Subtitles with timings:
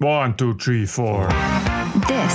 [0.00, 1.26] One, two, three, four.
[2.06, 2.34] This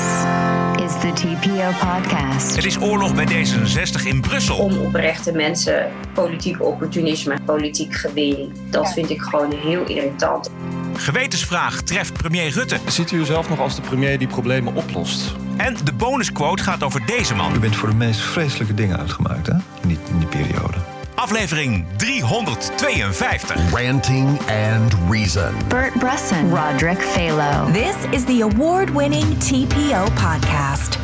[0.85, 2.55] is the TPO podcast.
[2.55, 4.58] Het is oorlog bij D66 in Brussel.
[4.58, 8.54] om oprechte mensen politiek opportunisme, politiek gewin.
[8.70, 10.49] Dat vind ik gewoon heel irritant.
[10.93, 12.77] Gewetensvraag treft premier Rutte.
[12.88, 15.36] Ziet u uzelf nog als de premier die problemen oplost?
[15.57, 17.59] En de bonusquote gaat over deze U man.
[17.59, 19.55] bent voor de meest vreselijke dingen uitgemaakt, hè?
[19.88, 20.77] Die, in die periode.
[21.24, 23.71] Aflevering 352.
[23.71, 25.54] Ranting and Reason.
[25.68, 27.71] Bert Bresson, Roderick Phalo.
[27.71, 30.97] This is the award winning TPO podcast.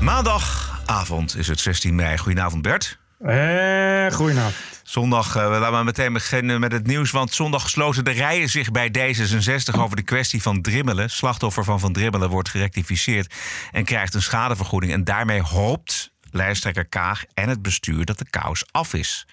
[0.00, 2.18] Maandagavond is het 16 mei.
[2.18, 2.98] Goedenavond Bert.
[3.18, 4.54] Eh, goedenavond.
[4.82, 7.10] Zondag, eh, laten we meteen beginnen met het nieuws.
[7.10, 11.10] Want zondag sloten de rijen zich bij D66 over de kwestie van Drimmelen.
[11.10, 13.34] Slachtoffer van Van Drimmelen wordt gerectificeerd
[13.72, 14.92] en krijgt een schadevergoeding.
[14.92, 19.26] En daarmee hoopt lijsttrekker Kaag en het bestuur dat de kous af is.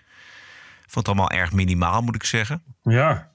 [0.88, 2.64] Vond het allemaal erg minimaal, moet ik zeggen.
[2.84, 3.32] Ja,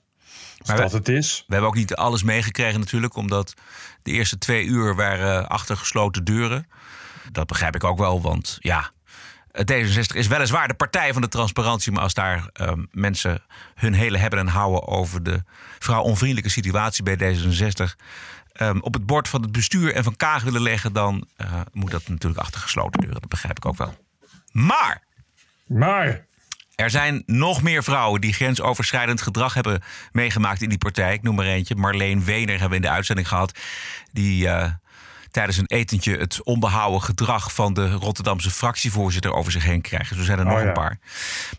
[0.67, 1.45] Maar we- dat het is.
[1.47, 3.55] We hebben ook niet alles meegekregen natuurlijk, omdat
[4.03, 6.67] de eerste twee uur waren achter gesloten deuren.
[7.33, 8.91] Dat begrijp ik ook wel, want ja,
[9.73, 13.43] D66 is weliswaar de partij van de transparantie, maar als daar ehm, mensen
[13.75, 15.43] hun hele hebben en houden over de
[15.79, 17.97] vrouwonvriendelijke situatie bij D66
[18.53, 21.91] ehm, op het bord van het bestuur en van Kaag willen leggen, dan eh, moet
[21.91, 23.21] dat natuurlijk achter gesloten deuren.
[23.21, 23.95] Dat begrijp ik ook wel.
[24.53, 25.03] Maar
[25.67, 26.27] Maar,
[26.81, 31.13] er zijn nog meer vrouwen die grensoverschrijdend gedrag hebben meegemaakt in die partij.
[31.15, 31.75] Ik noem maar eentje.
[31.75, 33.59] Marleen Wener hebben we in de uitzending gehad.
[34.13, 34.71] Die eh,
[35.31, 40.15] tijdens een etentje het onbehouden gedrag van de Rotterdamse fractievoorzitter over zich heen krijgt.
[40.15, 40.67] Zo zijn er nog Oh ja.
[40.67, 40.99] een paar.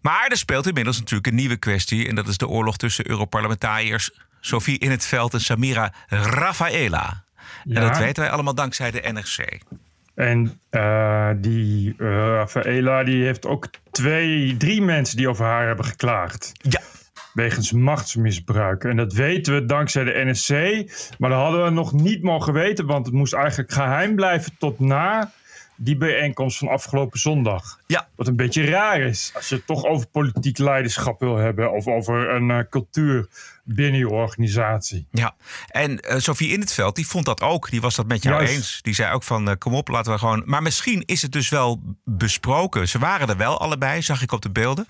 [0.01, 2.07] Maar er speelt inmiddels natuurlijk een nieuwe kwestie.
[2.07, 7.23] En dat is de oorlog tussen Europarlementariërs Sophie in het veld en Samira Rafaela.
[7.63, 9.59] En dat weten wij allemaal dankzij de NRC.
[10.15, 15.85] En eh, die eh, Rafaela die heeft ook twee, drie mensen die over haar hebben
[15.85, 16.51] geklaagd.
[16.61, 16.79] Ja.
[17.33, 18.83] Wegens machtsmisbruik.
[18.83, 20.49] En dat weten we dankzij de NSC.
[21.17, 24.79] Maar dat hadden we nog niet mogen weten, want het moest eigenlijk geheim blijven tot
[24.79, 25.31] na
[25.83, 27.79] die bijeenkomst van afgelopen zondag.
[27.87, 28.07] Ja.
[28.15, 29.31] Wat een beetje raar is.
[29.35, 31.71] Als je het toch over politiek leiderschap wil hebben.
[31.71, 33.27] Of over een eh, cultuur
[33.63, 35.07] binnen je organisatie.
[35.11, 35.35] Ja,
[35.67, 37.69] en eh, Sophie in het veld, die vond dat ook.
[37.69, 38.55] Die was dat met jou Juist.
[38.55, 38.79] eens.
[38.81, 40.43] Die zei ook van, eh, kom op, laten we gewoon...
[40.45, 42.87] Maar misschien is het dus wel besproken.
[42.87, 44.87] Ze waren er wel allebei, zag ik op de beelden.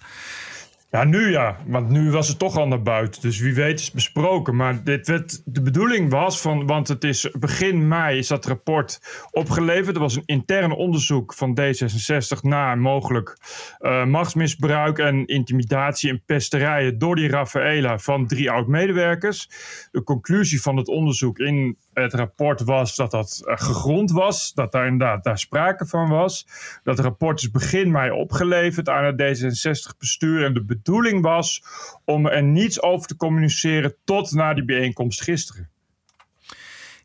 [0.92, 1.58] Ja, nu ja.
[1.68, 3.22] Want nu was het toch al naar buiten.
[3.22, 4.56] Dus wie weet is besproken.
[4.56, 6.68] Maar dit werd, de bedoeling was van...
[6.68, 9.96] Want het is begin mei is dat rapport opgeleverd.
[9.96, 13.38] Er was een intern onderzoek van D66 naar mogelijk
[13.78, 19.50] eh, machtsmisbruik en intimidatie en pesterijen door die Rafaela van drie oud-medewerkers.
[19.92, 24.54] De conclusie van het onderzoek in het rapport was dat dat eh, gegrond was.
[24.54, 26.48] Dat daar inderdaad daar sprake van was.
[26.84, 30.44] Dat rapport is begin mei opgeleverd aan het D66-bestuur.
[30.44, 31.64] En de bedoeling was
[32.06, 35.70] om er niets over te communiceren tot na die bijeenkomst gisteren.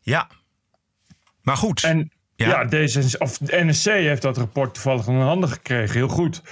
[0.00, 0.30] Ja.
[1.42, 1.82] Maar goed.
[1.84, 2.48] En Ja.
[2.48, 5.94] ja, D66, of de NSC heeft dat rapport toevallig in handen gekregen.
[5.96, 6.42] Heel goed.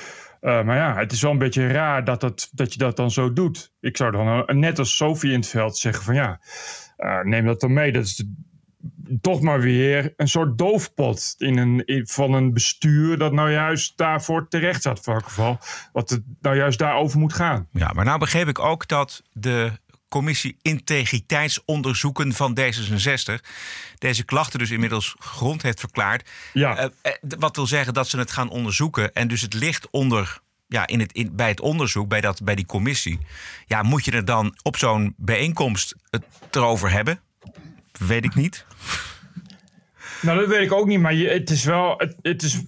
[0.40, 3.10] Eh, maar ja, het is wel een beetje raar dat, het, dat je dat dan
[3.10, 3.72] zo doet.
[3.80, 6.40] Ik zou dan eh, net als Sophie in het veld zeggen van ja,
[6.96, 7.92] eh, neem dat dan mee.
[7.92, 8.34] Dat is de-
[9.20, 13.96] toch maar weer een soort doofpot in een, in- van een bestuur dat nou juist
[13.96, 15.00] daarvoor terecht staat.
[15.00, 15.58] Voor elk geval.
[15.92, 17.68] Wat het nou juist daarover moet gaan.
[17.70, 19.72] Ja, maar nou begreep ik ook dat de
[20.08, 23.34] commissie integriteitsonderzoeken van D66
[23.98, 26.30] deze klachten dus inmiddels grond heeft verklaard.
[26.52, 26.76] Ja.
[26.76, 30.42] Eh, eh, wat wil zeggen dat ze het gaan onderzoeken en dus het ligt onder.
[30.66, 33.18] Ja, in het, in, bij het onderzoek, bij, dat, bij die commissie.
[33.66, 37.20] Ja, moet je er dan op zo'n bijeenkomst het erover hebben?
[37.98, 38.64] Weet ik niet.
[40.22, 41.94] Nou, dat weet ik ook niet, maar je, het is wel.
[41.96, 42.62] Het, het is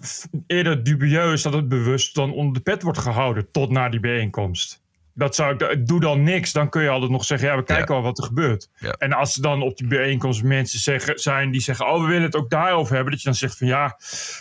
[0.47, 4.85] eerder dubieus dat het bewust dan onder de pet wordt gehouden tot na die bijeenkomst.
[5.15, 5.87] Dat zou ik.
[5.87, 8.01] Doe dan niks, dan kun je altijd nog zeggen: ja, we kijken Ja.
[8.01, 8.69] wel wat er gebeurt.
[8.79, 8.91] Ja.
[8.91, 12.23] En als er dan op die bijeenkomst mensen zeggen, zijn die zeggen: oh, we willen
[12.23, 13.99] het ook daarover hebben, dat je dan zegt van ja,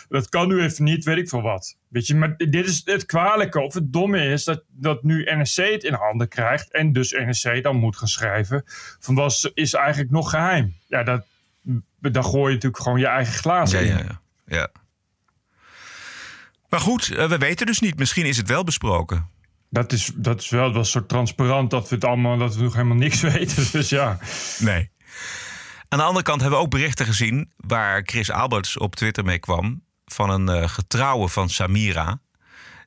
[0.08, 1.76] dat kan nu even niet, weet ik veel wat.
[1.88, 5.56] Weet je, maar dit is het kwalijke of het domme is dat, dat nu NSC
[5.56, 8.62] het in handen krijgt en dus NSC dan moet gaan schrijven
[9.00, 10.74] van was is eigenlijk nog geheim.
[10.88, 11.24] Ja, dat,
[12.00, 13.98] dan gooi je natuurlijk gewoon je eigen glazen Ja, in.
[13.98, 14.04] ja,
[14.46, 14.56] ja.
[14.56, 14.68] ja.
[16.68, 17.98] Maar goed, eh, we weten dus niet.
[17.98, 19.28] Misschien is het wel besproken.
[19.70, 22.72] Dat is, dat is wel, wel soort transparant dat we het allemaal, dat we nog
[22.74, 23.66] helemaal niks weten.
[23.72, 24.18] Dus ja.
[24.58, 24.90] Nee.
[25.88, 29.38] Aan de andere kant hebben we ook berichten gezien waar Chris Alberts op Twitter mee
[29.38, 29.82] kwam.
[30.04, 32.20] Van een eh, getrouwe van Samira.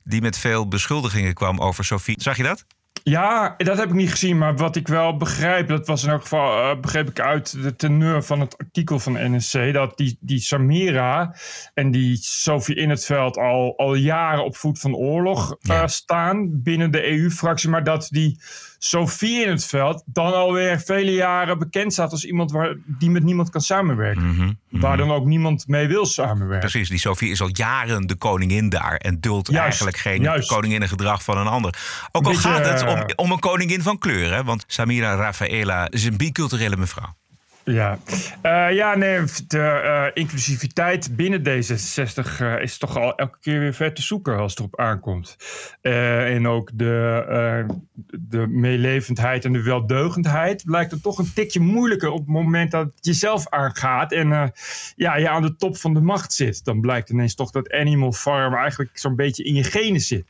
[0.04, 2.22] Die met veel beschuldigingen kwam over Sophie.
[2.22, 2.66] Zag je dat?
[3.04, 4.38] Ja, dat heb ik niet gezien.
[4.38, 7.76] Maar wat ik wel begrijp, dat was in elk geval, eh, begreep ik uit de
[7.76, 11.36] teneur van het artikel van NSC, dat die, die Samira
[11.74, 15.88] en die Sophie in het veld al, al jaren op voet van oorlog eh, Ja.
[15.88, 17.70] staan binnen de EU-fractie.
[17.70, 18.40] Maar dat die
[18.82, 23.24] Sophie in het veld dan alweer vele jaren bekend staat als iemand waar, die met
[23.24, 24.28] niemand kan samenwerken.
[24.36, 26.70] Mhm, Waar dan ook niemand mee wil samenwerken.
[26.70, 30.50] Precies, die Sophie is al jaren de koningin daar en duldt Juist, eigenlijk geen juist.
[30.50, 31.74] koninginnengedrag van een ander.
[32.12, 34.44] Ook al Beetje, gaat het eh, om, om een koningin van kleur, hè?
[34.44, 37.16] want Samira Rafaela is een biculturele mevrouw.
[37.72, 37.98] Ja,
[38.42, 43.74] Eh, ja nee, de eh, inclusiviteit binnen D66 eh, is toch al elke keer weer
[43.74, 45.38] ver te zoeken als het erop aankomt.
[45.82, 47.66] En ook de,
[48.12, 52.86] de meelevendheid en de weldeugendheid blijkt er toch een tikje moeilijker op het moment dat
[52.86, 54.54] het jezelf aangaat en
[54.96, 56.66] ja, je aan de top van de macht zit.
[56.66, 60.26] Dan blijkt ineens toch dat Animal Farm eigenlijk zo'n beetje in je genen zit.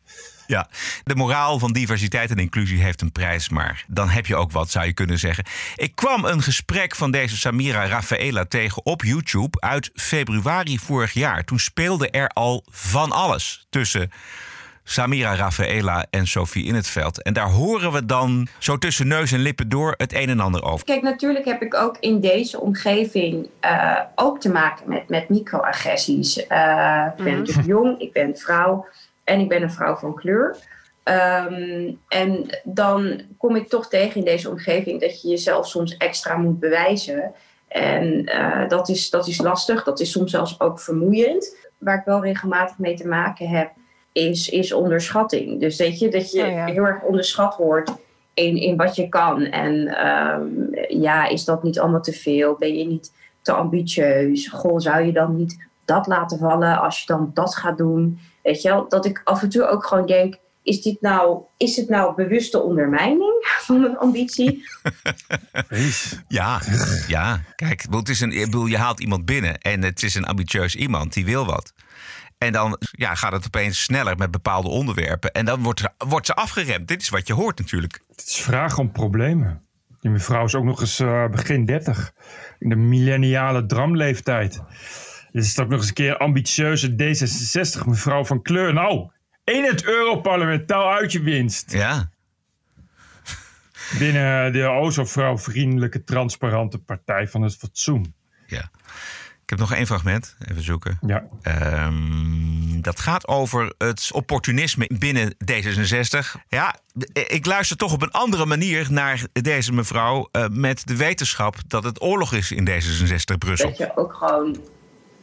[0.50, 0.68] Ja,
[1.04, 4.70] de moraal van diversiteit en inclusie heeft een prijs, maar dan heb je ook wat,
[4.70, 5.44] zou je kunnen zeggen.
[5.76, 11.44] Ik kwam een gesprek van deze Samira Rafaela tegen op YouTube uit februari vorig jaar.
[11.44, 14.12] Toen speelde er al van alles tussen
[14.84, 17.24] Samira Rafaela en Sophie in het veld.
[17.24, 20.64] En daar horen we dan zo tussen neus en lippen door het een en ander
[20.64, 20.86] over.
[20.86, 26.48] Kijk, natuurlijk heb ik ook in deze omgeving eh, ook te maken met, met microagressies.
[26.48, 28.86] Eh, ik ben natuurlijk jong, ik ben vrouw
[29.30, 30.58] en ik ben een vrouw van kleur.
[31.04, 36.38] Ehm, en dan kom ik toch tegen in deze omgeving dat je jezelf soms extra
[36.38, 37.34] moet bewijzen.
[37.68, 41.58] En eh, dat, is, dat is lastig, dat is soms zelfs ook vermoeiend.
[41.78, 43.72] Waar ik wel regelmatig mee te maken heb,
[44.12, 45.60] is, is onderschatting.
[45.60, 46.66] Dus weet je, dat je Oh ja.
[46.66, 47.92] heel erg onderschat wordt
[48.34, 49.42] in, in wat je kan.
[49.42, 50.44] En ehm,
[51.02, 52.56] ja, is dat niet allemaal te veel?
[52.56, 54.48] Ben je niet te ambitieus?
[54.48, 58.20] Goh, zou je dan niet dat laten vallen als je dan dat gaat doen?
[58.50, 60.38] Weet je wel, dat ik af en toe ook gewoon denk...
[60.64, 63.34] Is, dit nou, is het nou bewuste ondermijning
[63.66, 64.64] van mijn ambitie?
[66.28, 66.62] Ja,
[67.08, 67.42] ja.
[67.56, 71.14] Kijk, het is een, bedoel, je haalt iemand binnen en het is een ambitieus iemand
[71.14, 71.74] die wil wat.
[72.38, 75.32] En dan ja, gaat het opeens sneller met bepaalde onderwerpen.
[75.32, 76.88] En dan wordt, er, wordt ze afgeremd.
[76.88, 78.02] Dit is wat je hoort natuurlijk.
[78.16, 79.62] Het is vraag om problemen.
[80.00, 82.14] Die mevrouw is ook nog eens eh, begin 30.
[82.60, 84.62] In de millenniale dramleeftijd.
[85.32, 88.74] Dit is ook nog eens een keer een ambitieuze D66 mevrouw van kleur.
[88.74, 89.10] Nou,
[89.44, 91.72] in het Europarlement, touw uit je winst.
[91.72, 92.10] Ja,
[94.00, 98.14] Binnen de o zo vrouwvriendelijke, transparante Partij van het Fatsoen.
[98.48, 98.72] ja.
[99.44, 100.36] Ik heb nog één fragment.
[100.50, 101.00] Even zoeken.
[101.08, 106.36] Ja, Ehm, dat gaat over het opportunisme binnen D66.
[106.48, 106.76] Ja,
[107.14, 110.30] ik luister toch op een andere manier naar deze mevrouw.
[110.32, 113.70] eh, met de wetenschap dat het oorlog is in D66 Brussel.
[113.70, 114.58] dat je ook gewoon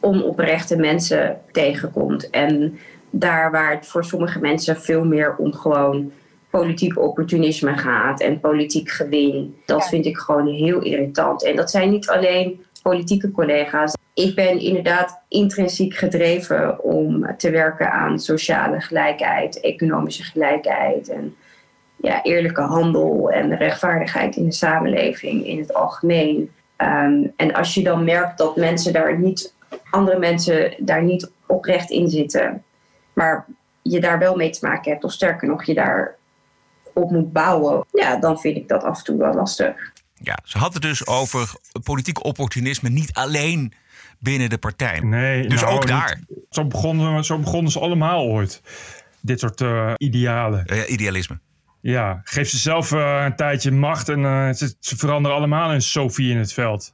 [0.07, 2.29] onoprechte mensen tegenkomt.
[2.29, 6.11] En daar waar het voor sommige mensen veel meer om gewoon
[6.49, 11.43] politiek opportunisme gaat en politiek gewin, dat vind ik gewoon heel irritant.
[11.43, 13.93] En dat zijn niet alleen politieke collega's.
[14.13, 21.35] Ik ben inderdaad intrinsiek gedreven om te werken aan sociale gelijkheid, economische gelijkheid en
[22.01, 26.51] ja, eerlijke handel en rechtvaardigheid in de samenleving in het algemeen.
[26.75, 29.53] Ehm, en als je dan merkt dat mensen daar niet,
[29.89, 32.63] andere mensen daar niet oprecht in zitten,
[33.13, 33.45] maar
[33.81, 36.15] je daar wel mee te maken hebt, of sterker nog, je daar
[36.93, 39.75] op moet bouwen, ja, dan vind ik dat af en toe wel lastig.
[40.13, 41.51] Ja, ze had het dus over
[41.83, 43.73] politiek opportunisme niet alleen
[44.19, 44.99] binnen de partij.
[44.99, 45.47] nee.
[45.47, 46.19] Dus nou, ook niet- daar.
[46.49, 48.61] Zo begonnen, zo begonnen ze allemaal ooit.
[49.21, 50.65] Dit soort eh, idealen.
[50.65, 51.39] Eh, idealisme.
[51.81, 55.81] Ja, geef ze zelf eh, een tijdje macht en eh, ze, ze veranderen allemaal in
[55.81, 56.93] Sophie in het veld.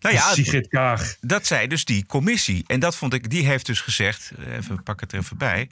[0.00, 1.16] Nou ja, Sigrid Kaag.
[1.20, 2.64] dat zei dus die commissie.
[2.66, 5.68] En dat vond ik, die heeft dus gezegd, even pak het er even bij.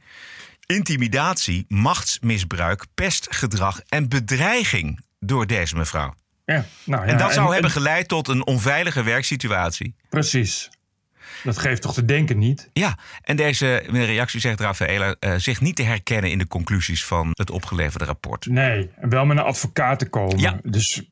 [0.66, 6.14] Intimidatie, machtsmisbruik, pestgedrag en bedreiging door deze mevrouw.
[6.44, 9.94] Ja, nou, ja, en dat zou en- hebben en- geleid tot een onveilige werksituatie.
[10.08, 10.70] Precies.
[11.42, 12.70] Dat geeft toch te denken niet?
[12.72, 17.30] Ja, en deze reactie zegt Rafaela eh, zich niet te herkennen in de conclusies van
[17.32, 18.46] het opgeleverde rapport.
[18.46, 20.38] Nee, en wel met een advocaat te komen.
[20.38, 20.58] Ja.
[20.62, 21.02] Dus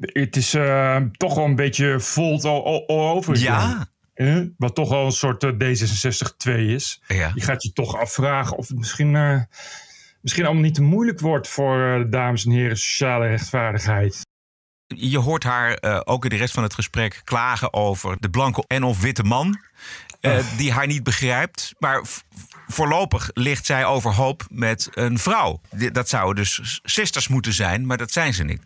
[0.00, 2.44] het is eh, toch wel een beetje volt
[2.86, 3.38] over.
[3.38, 3.86] Ja,
[4.56, 7.02] Wat toch al een soort eh, D66-2 is.
[7.06, 7.32] ja.
[7.34, 9.40] Je gaat je toch afvragen of het misschien, eh,
[10.20, 14.20] misschien allemaal niet te moeilijk wordt voor de dames en heren sociale rechtvaardigheid.
[14.86, 18.82] Je hoort haar ook in de rest van het gesprek klagen over de blanke en
[18.82, 19.60] of witte man.
[20.56, 21.74] die haar niet begrijpt.
[21.78, 22.02] Maar
[22.66, 25.60] voorlopig ligt zij overhoop met een vrouw.
[25.92, 28.62] Dat zouden dus sisters moeten zijn, maar dat zijn ze niet.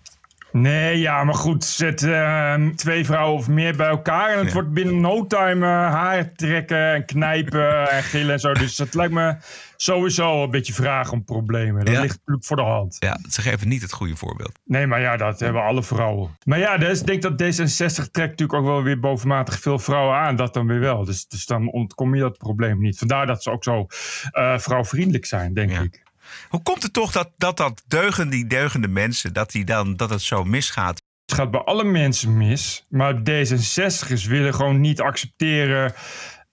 [0.52, 4.52] Nee, ja, maar goed, zet eh, twee vrouwen of meer bij elkaar en het Ja.
[4.52, 8.52] wordt binnen no time eh, haar trekken en knijpen en gillen en zo.
[8.52, 9.36] Dus dat lijkt me
[9.76, 11.84] sowieso een beetje vragen om problemen.
[11.84, 12.00] Dat Ja.
[12.00, 12.96] ligt natuurlijk voor de hand.
[12.98, 14.58] Ja, ze geven niet het goede voorbeeld.
[14.64, 16.36] Nee, maar ja, dat hebben alle vrouwen.
[16.44, 20.16] Maar ja, dus, ik denk dat D66 trekt natuurlijk ook wel weer bovenmatig veel vrouwen
[20.16, 20.36] aan.
[20.36, 21.04] Dat dan weer wel.
[21.04, 22.98] Dus, dus dan ontkom je dat probleem niet.
[22.98, 23.86] Vandaar dat ze ook zo
[24.30, 25.80] eh, vrouwvriendelijk zijn, denk Ja.
[25.80, 26.04] ik.
[26.48, 30.10] Hoe komt het toch dat dat, dat deugen, die deugende mensen, dat, die dan, dat
[30.10, 31.02] het zo misgaat?
[31.26, 32.86] Het gaat bij alle mensen mis.
[32.88, 35.94] Maar D66'ers willen gewoon niet accepteren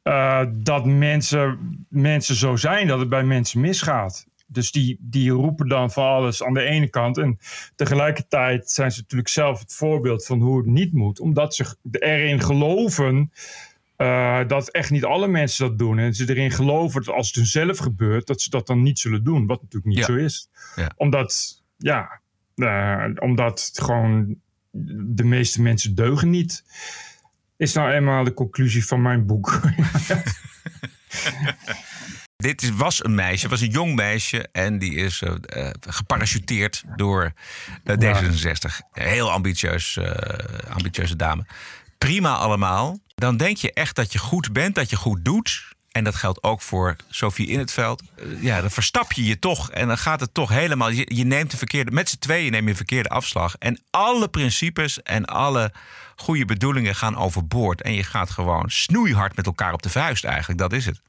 [0.03, 4.25] eh, dat mensen, mensen zo zijn, dat het bij mensen misgaat.
[4.47, 7.17] Dus die, die roepen dan van alles aan de ene kant.
[7.17, 7.39] En
[7.75, 11.19] tegelijkertijd zijn ze natuurlijk zelf het voorbeeld van hoe het niet moet.
[11.19, 13.31] Omdat ze erin geloven
[14.03, 15.99] uh, dat echt niet alle mensen dat doen.
[15.99, 19.23] En ze erin geloven dat als het hunzelf gebeurt, dat ze dat dan niet zullen
[19.23, 19.45] doen.
[19.45, 20.13] Wat natuurlijk niet Ja.
[20.13, 20.49] zo is.
[20.75, 20.91] Ja.
[20.95, 22.21] Omdat, ja,
[22.55, 24.35] eh, omdat gewoon
[25.15, 26.63] de meeste mensen deugen niet.
[27.57, 29.61] Is nou eenmaal de conclusie van mijn boek.
[32.35, 34.47] Dit is, was een meisje, was een jong meisje.
[34.51, 35.33] En die is eh,
[35.67, 37.33] eh, geparachuteerd door
[37.83, 38.87] eh, D66.
[38.91, 41.45] Heel ambitieus, eh, ambitieuze dame.
[42.03, 42.99] Prima allemaal.
[43.15, 45.63] Dan denk je echt dat je goed bent, dat je goed doet.
[45.91, 48.03] En dat geldt ook voor Sophie in het veld.
[48.15, 49.71] Eh, ja, dan verstap je je toch.
[49.71, 50.89] En dan gaat het toch helemaal.
[50.89, 51.91] Je, neemt de verkeerde.
[51.91, 53.55] Met z'n tweeën neem je een verkeerde afslag.
[53.59, 55.73] En alle principes en alle
[56.15, 57.81] goede bedoelingen gaan overboord.
[57.81, 60.59] En je gaat gewoon snoeihard met elkaar op de vuist, eigenlijk.
[60.59, 61.01] Dat is het.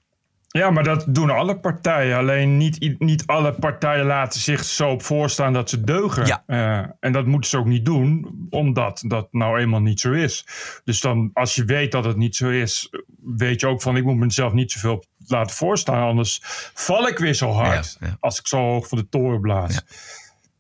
[0.59, 2.17] Ja, maar dat doen alle partijen.
[2.17, 6.27] Alleen niet, niet alle partijen laten zich zo op voorstaan dat ze deugen.
[6.27, 6.43] Ja.
[6.47, 10.47] Eh, en dat moeten ze ook niet doen, omdat dat nou eenmaal niet zo is.
[10.85, 12.91] Dus dan, als je weet dat het niet zo is,
[13.23, 16.09] weet je ook van: ik moet mezelf niet zoveel laten voorstaan.
[16.09, 16.41] Anders
[16.75, 18.17] val ik weer zo hard Ja, ja.
[18.21, 19.75] als ik zo hoog van de toren blaas.
[19.75, 19.83] Ja.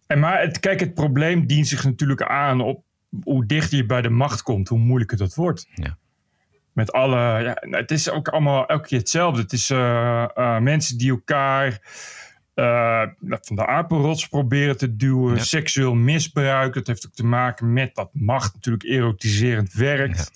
[0.07, 2.83] En maar het, kijk, het probleem dient zich natuurlijk aan op
[3.23, 5.67] hoe dichter je bij de macht komt, hoe moeilijker dat wordt.
[5.75, 5.99] Ja.
[6.75, 9.43] Met alle, ja, het is ook allemaal elke keer hetzelfde.
[9.43, 11.81] Het is eh, eh, mensen die elkaar
[12.55, 15.37] eh, van de apenrots proberen te duwen.
[15.37, 15.43] Ja.
[15.43, 16.75] Seksueel misbruik.
[16.75, 20.31] Dat heeft ook te maken met dat macht natuurlijk erotiserend werkt.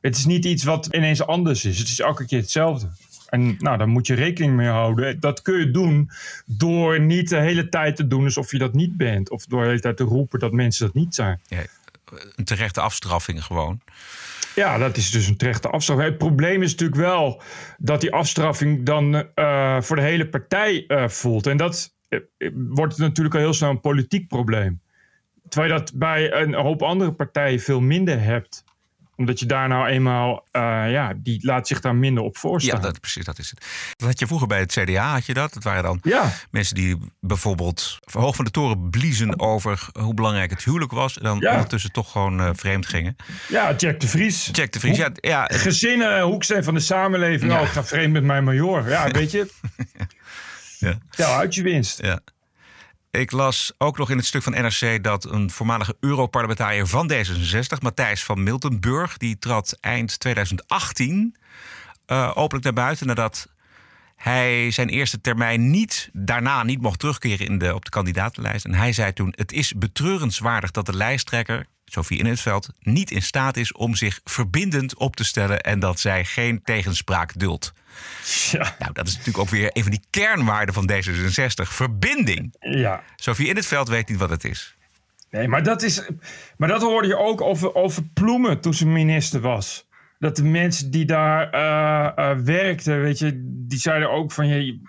[0.00, 1.78] Het is niet iets wat ineens anders is.
[1.78, 2.88] Het is elke keer hetzelfde.
[3.28, 5.20] En nou, daar moet je rekening mee houden.
[5.20, 6.10] Dat kun je doen
[6.46, 9.30] door niet de hele tijd te doen alsof je dat niet bent.
[9.30, 11.40] Of door de hele tijd te roepen dat mensen dat niet zijn.
[11.48, 11.62] Ja,
[12.36, 13.80] een terechte afstraffing gewoon.
[14.54, 16.08] Ja, dat is dus een terechte afstraffing.
[16.08, 17.42] Het probleem is natuurlijk wel
[17.78, 21.46] dat die afstraffing dan eh, voor de hele partij eh, voelt.
[21.46, 22.20] En dat eh,
[22.54, 24.80] wordt natuurlijk al heel snel een politiek probleem.
[25.48, 28.64] Terwijl je dat bij een hoop andere partijen veel minder hebt.
[29.16, 32.80] Omdat je daar nou eenmaal, eh, ja, die laat zich daar minder op Ja, voorstaan.
[32.80, 33.66] dat, precies, dat is het.
[33.96, 35.52] Dat had je vroeger bij het CDA, had je dat?
[35.54, 36.32] Dat waren dan ja.
[36.50, 41.18] mensen die bijvoorbeeld hoog van de toren bliezen over hoe belangrijk het huwelijk was.
[41.18, 41.52] En dan Ja.
[41.52, 43.16] ondertussen toch gewoon eh, vreemd gingen.
[43.48, 44.48] ja, Jack de Vries.
[44.52, 47.52] Jack de Vries, ja, ja, Gezinnen, hoeksteen van de samenleving.
[47.52, 47.58] Ja.
[47.60, 48.88] Oh, ik ga vreemd met mijn major.
[48.88, 49.50] Ja, weet je.
[50.78, 50.98] Ja.
[51.10, 52.02] Ja, uit je winst.
[52.02, 52.20] ja.
[53.14, 57.78] Ik las ook nog in het stuk van NRC dat een voormalige Europarlementariër van D66,
[57.80, 61.36] Matthijs van Miltenburg, die trad eind 2018
[62.06, 63.48] eh, openlijk naar buiten nadat
[64.16, 68.64] hij zijn eerste termijn niet, daarna niet mocht terugkeren in de, op de kandidatenlijst.
[68.64, 73.10] En hij zei toen: Het is betreurenswaardig dat de lijsttrekker, Sophie in het veld, niet
[73.10, 77.72] in staat is om zich verbindend op te stellen en dat zij geen tegenspraak duldt.
[78.50, 78.74] Ja.
[78.78, 81.68] Nou, dat is natuurlijk ook weer een van die kernwaarden van D66.
[81.68, 82.54] Verbinding.
[82.60, 83.02] ja.
[83.16, 84.76] Sophie in het veld weet niet wat het is.
[85.30, 86.10] Nee, maar dat, is,
[86.56, 89.88] maar dat hoorde je ook over, over Ploemen toen ze minister was.
[90.18, 94.80] Dat de mensen die daar eh, eh, werkten, weet je, die zeiden ook van je,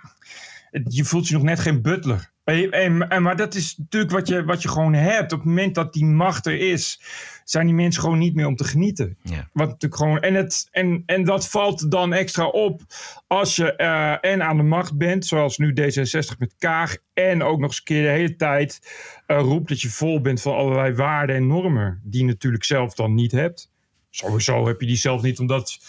[0.84, 2.34] je voelt je nog net geen butler.
[2.46, 5.32] En, en, en- maar dat is natuurlijk wat je, wat je gewoon hebt.
[5.32, 7.02] Op het moment dat die macht er is,
[7.44, 9.18] zijn die mensen gewoon niet meer om te genieten.
[9.22, 9.50] Ja.
[9.54, 12.82] Wat natuurlijk gewoon, en, het, en, en dat valt dan extra op
[13.28, 17.60] als je eh, en aan de macht bent, zoals nu D66 met Kaag, en ook
[17.60, 18.80] nog eens een keer de hele tijd
[19.26, 22.94] eh, roept dat je vol bent van allerlei waarden en normen, die je natuurlijk zelf
[22.94, 23.70] dan niet hebt.
[24.10, 25.80] Sowieso heb je die zelf niet, omdat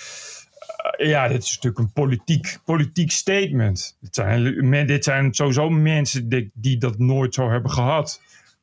[0.97, 3.97] ja, dit is natuurlijk een politiek, politiek statement.
[4.01, 8.21] Dit zijn, dit zijn sowieso mensen die, die dat nooit zo hebben gehad.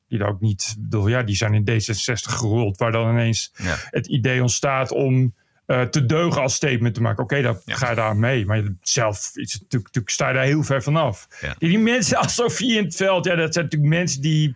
[0.08, 0.76] Die dat ook niet,
[1.06, 3.76] ja, die zijn in D66 gerold, waar dan ineens Ja.
[3.90, 5.34] het idee ontstaat om
[5.66, 7.24] eh, te deugen als statement te maken.
[7.24, 8.46] Oké, dan ga je daar mee.
[8.46, 11.28] Maar zelf is het natuurlijk, natuurlijk sta je daar heel ver vanaf.
[11.42, 11.56] Ja.
[11.58, 14.56] Die, die mensen als Sofie in het veld, ja, dat zijn natuurlijk mensen die.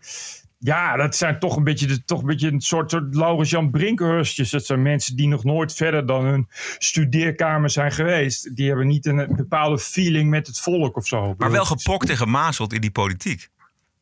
[0.59, 4.49] Ja, dat zijn toch een beetje, de- toch een, beetje een soort, soort Laurens-Jan Brinkhorstjes.
[4.49, 6.47] Dat zijn mensen die nog nooit verder dan hun
[6.77, 8.55] studeerkamer zijn geweest.
[8.55, 11.35] Die hebben niet een bepaalde feeling met het volk of zo.
[11.37, 13.49] Maar wel gepokt en gemazeld in die politiek.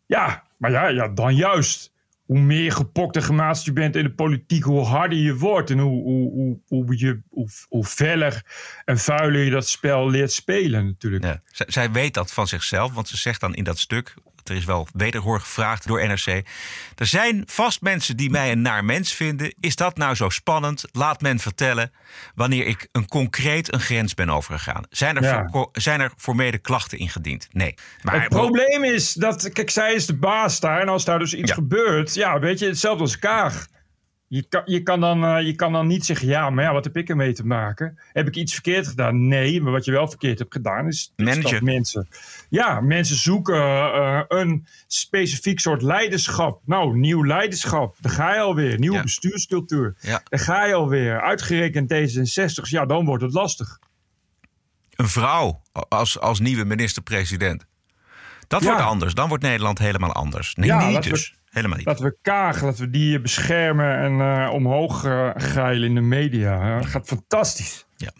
[0.05, 1.93] Ja, maar ja, ja, dan juist.
[2.25, 5.69] Hoe meer gepokt en gemaast je bent in de politiek, hoe harder je wordt.
[5.69, 8.45] En hoe, hoe, hoe, hoe, je, hoe, hoe feller
[8.85, 11.23] en vuiler je dat spel leert spelen natuurlijk.
[11.23, 11.41] Ja.
[11.45, 14.13] Zij, zij weet dat van zichzelf, want ze zegt dan in dat stuk...
[14.49, 16.25] er is wel wederhoor gevraagd door NRC.
[16.95, 19.53] Er zijn vast mensen die mij een naar mens vinden.
[19.59, 20.83] Is dat nou zo spannend?
[20.91, 21.91] Laat men vertellen
[22.35, 24.83] wanneer ik een concreet een grens ben overgegaan.
[24.89, 25.47] Zijn er, Ja.
[25.51, 27.47] voor, zijn er formele klachten ingediend?
[27.51, 27.75] Nee.
[28.01, 30.81] Maar Het probleem is dat, kijk, zij is de baas daar.
[30.81, 31.55] En als daar dus iets Ja.
[31.55, 33.65] gebeurt, ja, weet je, hetzelfde als Kaag.
[34.35, 36.83] Je kan, je, kan dan, eh, je kan dan niet zeggen, ja, maar ja, wat
[36.83, 37.99] heb ik ermee te maken?
[38.13, 39.27] Heb ik iets verkeerd gedaan?
[39.27, 41.51] Nee, maar wat je wel verkeerd hebt gedaan is, is Managen.
[41.51, 42.07] dat mensen.
[42.49, 46.61] Ja, mensen zoeken eh, een specifiek soort leiderschap.
[46.65, 48.79] Nou, nieuw leiderschap, daar ga je alweer.
[48.79, 49.01] Nieuwe Ja.
[49.01, 50.21] bestuurscultuur, Ja.
[50.29, 51.21] daar ga je alweer.
[51.21, 53.79] Uitgerekend D66, ja, dan wordt het lastig.
[54.95, 57.65] een vrouw als, als nieuwe minister-president.
[58.47, 58.67] Dat Ja.
[58.67, 59.13] wordt anders.
[59.13, 60.55] Dan wordt Nederland helemaal anders.
[60.55, 61.35] Nee, niet dus.
[61.55, 61.85] Helemaal niet.
[61.85, 66.79] Laten we Kaag, laten we die beschermen en eh, omhoog eh geilen in de media.
[66.79, 67.85] Dat gaat fantastisch.
[67.95, 68.11] Ja.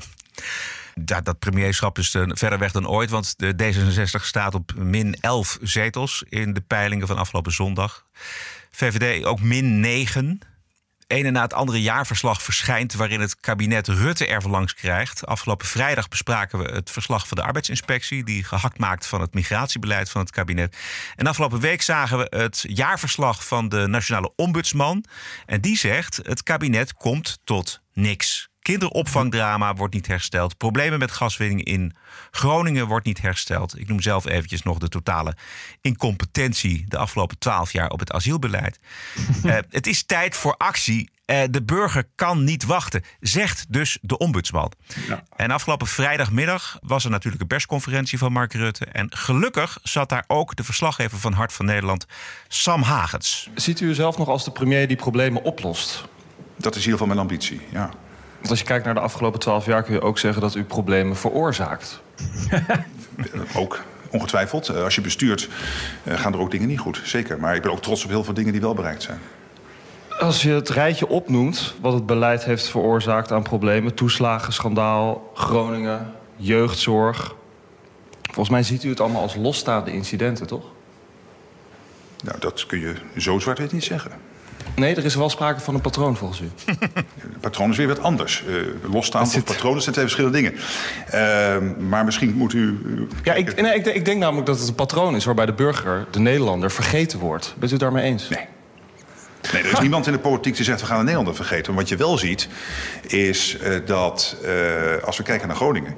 [0.94, 3.10] Dat, dat premierschap is eh, verder weg dan ooit.
[3.10, 8.06] Want de D66 staat op min 11 zetels in de peilingen van afgelopen zondag.
[8.72, 10.40] VVD ook min 9.
[11.08, 15.26] Ene na het andere jaarverslag verschijnt waarin het kabinet Rutte er langs krijgt.
[15.26, 18.24] Afgelopen vrijdag bespraken we het verslag van de arbeidsinspectie...
[18.24, 20.78] die gehakt maakt van het migratiebeleid van het kabinet.
[21.16, 25.06] En afgelopen week zagen we het jaarverslag van de nationale ombudsman.
[25.46, 28.50] En die zegt het kabinet komt tot niks.
[28.66, 30.58] Kinderopvangdrama wordt niet hersteld.
[30.58, 31.96] Problemen met gaswinning in
[32.32, 33.80] Groningen wordt niet hersteld.
[33.80, 35.36] Ik noem zelf eventjes nog de totale
[35.82, 38.80] incompetentie de afgelopen twaalf jaar op het asielbeleid.
[39.44, 41.10] Eh, het is tijd voor actie.
[41.26, 44.72] Eh, de burger kan niet wachten, zegt dus de ombudsman.
[45.36, 48.86] En afgelopen vrijdagmiddag was er natuurlijk een persconferentie van Mark Rutte.
[48.86, 52.06] En gelukkig zat daar ook de verslaggever van Hart van Nederland,
[52.48, 53.50] Sam Hagens.
[53.56, 56.04] Ziet u uzelf nog als de premier die problemen oplost?
[56.58, 57.92] Dat is in ieder geval mijn ambitie, ja.
[58.46, 60.64] Want als je kijkt naar de afgelopen twaalf jaar kun je ook zeggen dat u
[60.64, 62.02] problemen veroorzaakt.
[63.56, 64.70] Ook, ongetwijfeld.
[64.70, 65.50] Eh, Als je bestuurt
[66.04, 67.40] eh, gaan er ook dingen niet goed, zeker.
[67.40, 69.20] Maar ik ben ook trots op heel veel dingen die wel bereikt zijn.
[70.20, 73.94] Als je het rijtje opnoemt wat het beleid heeft veroorzaakt aan problemen...
[73.94, 77.36] toeslagen, schandaal, Groningen, jeugdzorg...
[78.22, 80.66] volgens mij ziet u het allemaal als losstaande incidenten, toch?
[82.24, 84.12] Nou, dat kun je zo zwart-wit niet zeggen.
[84.76, 86.50] Nee, er is wel sprake van een patroon volgens u.
[87.20, 88.44] Het patroon is weer wat anders.
[88.48, 90.54] Eh losstaan Het zit- patronen zijn twee verschillende dingen.
[91.08, 91.58] Eh,
[91.90, 92.80] maar misschien moet u...
[93.24, 95.54] Ja, ik, nee, ik, denk- ik denk namelijk dat het een patroon is waarbij de
[95.54, 97.54] burger, de Nederlander, vergeten wordt.
[97.58, 98.30] Bent u het daarmee eens?
[98.30, 98.46] Nee.
[99.54, 101.74] Nee, er is niemand in de politiek die zegt we gaan de Nederlander vergeten.
[101.74, 102.48] Maar wat je wel ziet
[103.08, 105.96] is eh, dat eh, als we kijken naar Groningen...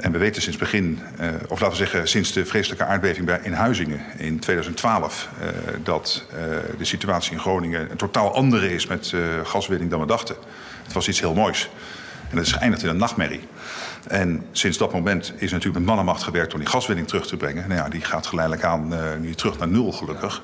[0.00, 3.52] en we weten sinds begin, eh, of laten we zeggen sinds de vreselijke aardbeving in
[3.52, 5.28] Huizingen in 2012...
[5.40, 5.48] eh,
[5.82, 6.38] dat eh,
[6.78, 10.36] de situatie in Groningen een totaal andere is met eh, gaswinning dan we dachten.
[10.82, 11.70] Het was iets heel moois.
[12.30, 13.40] En dat is geëindigd in een nachtmerrie.
[14.08, 17.68] En sinds dat moment is natuurlijk met mannenmacht gewerkt om die gaswinning terug te brengen.
[17.68, 20.42] Nou ja, die gaat geleidelijk aan eh, nu terug naar nul, gelukkig.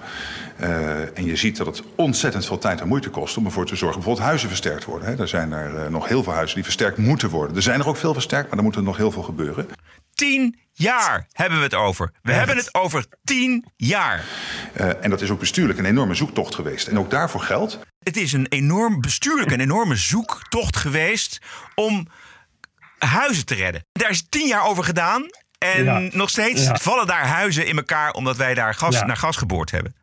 [0.57, 3.77] Eh, en je ziet dat het ontzettend veel tijd en moeite kost om ervoor te
[3.77, 3.99] zorgen.
[3.99, 5.09] Bijvoorbeeld huizen versterkt worden.
[5.09, 5.21] Hè.
[5.21, 7.57] Er zijn er eh, nog heel veel huizen die versterkt moeten worden.
[7.57, 9.69] Er zijn er ook veel versterkt, maar er moet er nog heel veel gebeuren.
[10.15, 12.13] Tien jaar hebben we het over.
[12.23, 14.25] We hebben het over tien jaar.
[14.73, 16.87] Eh, en dat is ook bestuurlijk een enorme zoektocht geweest.
[16.87, 17.79] En ook daarvoor geldt.
[17.99, 21.39] Het is een enorm bestuurlijk, een enorme zoektocht geweest
[21.75, 22.09] om
[23.07, 23.85] huizen te redden.
[23.93, 25.27] Daar is tien jaar over gedaan.
[25.59, 26.09] En Ja.
[26.13, 26.77] nog steeds Ja.
[26.77, 29.07] vallen daar huizen in elkaar omdat wij daar gas, Ja.
[29.07, 29.95] naar gas geboord hebben.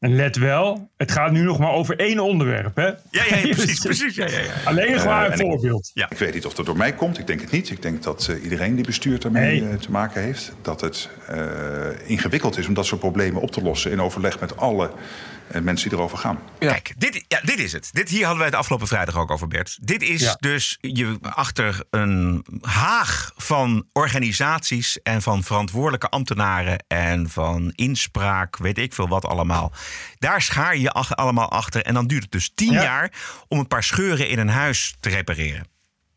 [0.00, 2.86] En let wel, het gaat nu nog maar over één onderwerp, hè?
[2.86, 4.14] Ja, ja, ja, precies, precies.
[4.14, 4.52] Ja, ja, ja.
[4.64, 5.90] Alleen maar Eh, een en ik- voorbeeld.
[5.94, 6.10] Ja.
[6.10, 7.18] Ik weet niet of dat door mij komt.
[7.18, 7.70] Ik denk het niet.
[7.70, 9.70] Ik denk dat eh, iedereen die bestuurt daarmee Nee.
[9.72, 10.52] eh, te maken heeft.
[10.62, 11.38] Dat het eh,
[12.06, 14.92] ingewikkeld is om dat soort problemen op te lossen in overleg met alle eh,
[15.62, 16.38] mensen die erover gaan.
[16.58, 17.88] Kijk, dit, ja, dit is het.
[17.92, 19.78] Dit, hier hadden wij het afgelopen vrijdag ook over, Bert.
[19.82, 20.36] Dit is Ja.
[20.40, 28.78] dus je achter een haag van organisaties en van verantwoordelijke ambtenaren en van inspraak, weet
[28.78, 29.72] ik veel wat allemaal.
[30.18, 32.82] Daar schaar je ach- allemaal achter en dan duurt het dus tien Ja.
[32.82, 33.12] jaar
[33.48, 35.66] om een paar scheuren in een huis te repareren.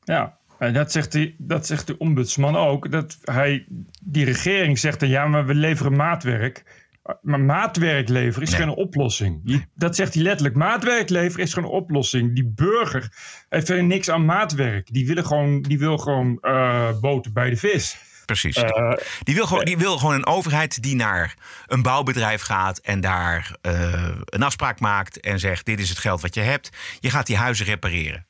[0.04, 2.92] Ja, en dat zegt, die, dat zegt de ombudsman ook.
[2.92, 3.66] Dat hij,
[4.02, 6.86] die regering zegt dan, ja, maar we leveren maatwerk.
[7.22, 8.60] Maar maatwerk leveren is Nee.
[8.60, 9.42] geen oplossing.
[9.44, 10.56] Je- dat zegt hij letterlijk.
[10.56, 12.36] Maatwerk leveren is geen oplossing.
[12.36, 13.12] Die burger
[13.50, 14.94] heeft verder niks aan maatwerk.
[14.94, 17.98] Die, willen gewoon, die wil gewoon eh, boter bij de vis.
[18.26, 18.56] Precies.
[18.56, 18.92] Eh,
[19.24, 21.34] die, wil gewoon, die wil gewoon een overheid die naar
[21.66, 26.22] een bouwbedrijf gaat en daar eh, een afspraak maakt en zegt: Dit is het geld
[26.22, 26.70] wat je hebt.
[27.00, 28.27] Je gaat die huizen repareren.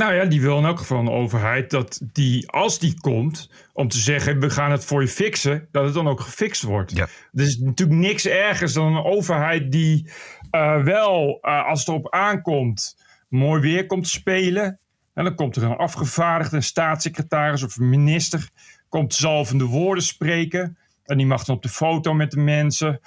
[0.00, 3.88] Nou ja, die wil in elk geval een overheid dat die, als die komt, om
[3.88, 6.96] te zeggen: we gaan het voor je fixen, dat het dan ook gefixt wordt.
[6.96, 7.08] Ja.
[7.32, 10.10] Er is natuurlijk niks ergers dan een overheid die
[10.50, 12.96] eh, wel, eh, als het erop aankomt,
[13.28, 14.78] mooi weer komt spelen.
[15.14, 18.48] En dan komt er een afgevaardigde, een staatssecretaris of een minister,
[18.88, 20.78] komt zalvende woorden spreken.
[21.04, 23.00] En die mag dan op de foto met de mensen.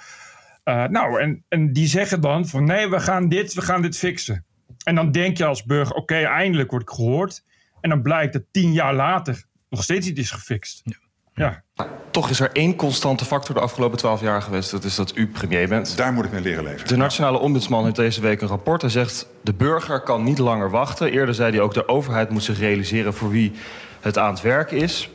[0.64, 3.96] Uh, nou, en, en die zeggen dan van nee, we gaan dit, we gaan dit
[3.96, 4.44] fixen.
[4.84, 7.44] En dan denk je als burger, oké, okay, eindelijk word ik gehoord.
[7.80, 10.82] En dan blijkt dat tien jaar later nog steeds niet is gefixt.
[10.84, 11.62] Ja.
[11.74, 11.88] ja.
[12.10, 14.70] Toch is er één constante factor de afgelopen twaalf jaar geweest.
[14.70, 15.96] Dat is dat u premier bent.
[15.96, 16.88] Daar moet ik mee leren leven.
[16.88, 18.80] De Nationale Ombudsman heeft deze week een rapport.
[18.80, 21.10] Hij zegt, de burger kan niet langer wachten.
[21.12, 23.52] Eerder zei hij ook, de overheid moet zich realiseren voor wie
[24.00, 25.10] het aan het werk is.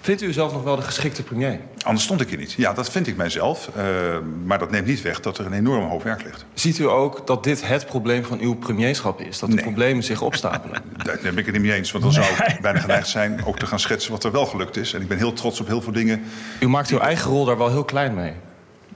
[0.00, 1.60] Vindt u zelf nog wel de geschikte premier?
[1.84, 2.52] Anders stond ik hier niet.
[2.52, 3.70] Ja, dat vind ik mijzelf.
[3.76, 3.82] Uh,
[4.44, 6.44] maar dat neemt niet weg dat er een enorme hoop werk ligt.
[6.54, 9.38] Ziet u ook dat dit het probleem van uw premierschap is?
[9.38, 9.64] Dat de nee.
[9.64, 10.82] problemen zich opstapelen?
[11.04, 11.90] Daar ben ik het niet mee eens.
[11.90, 14.76] Want dan zou ik bijna geneigd zijn ook te gaan schetsen wat er wel gelukt
[14.76, 14.92] is.
[14.92, 16.22] En ik ben heel trots op heel veel dingen.
[16.60, 18.32] U maakt uw eigen rol daar wel heel klein mee.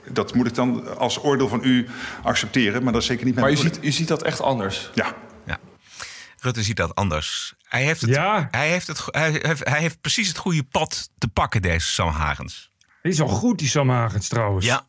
[0.09, 1.89] Dat moet ik dan als oordeel van u
[2.23, 2.83] accepteren.
[2.83, 4.91] Maar dat is zeker niet mijn Maar u ziet, u ziet dat echt anders?
[4.95, 5.15] Ja.
[5.47, 5.59] ja.
[6.39, 7.55] Rutte ziet dat anders.
[7.73, 8.49] Hij heeft, het, ja.
[8.51, 12.09] hij, heeft het, hij, heeft, hij heeft precies het goede pad te pakken, deze Sam
[12.09, 12.71] Hagens.
[13.03, 14.67] Die is al goed, die Sam Hagens trouwens.
[14.67, 14.87] Ja.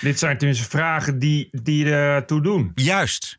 [0.00, 2.72] Dit zijn tenminste vragen die, die ertoe doen.
[2.74, 3.38] Juist.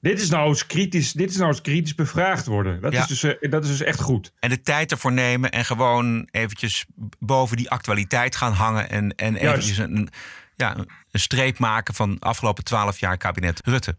[0.00, 2.80] Dit is nou eens kritisch, dit is nou eens kritisch bevraagd worden.
[2.80, 3.00] Dat, Ja.
[3.00, 4.32] is dus, eh, dat is dus echt goed.
[4.38, 6.84] En de tijd ervoor nemen en gewoon eventjes
[7.18, 8.90] boven die actualiteit gaan hangen.
[8.90, 9.44] En, en Juist.
[9.44, 10.08] eventjes een,
[10.56, 10.76] ja,
[11.10, 13.96] een streep maken van de afgelopen twaalf jaar kabinet Rutte.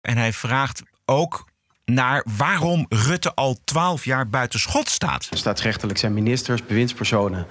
[0.00, 1.52] En hij vraagt ook
[1.84, 5.28] naar waarom Rutte al twaalf jaar buiten schot staat.
[5.30, 7.46] Staatsrechtelijk zijn ministers, bewindspersonen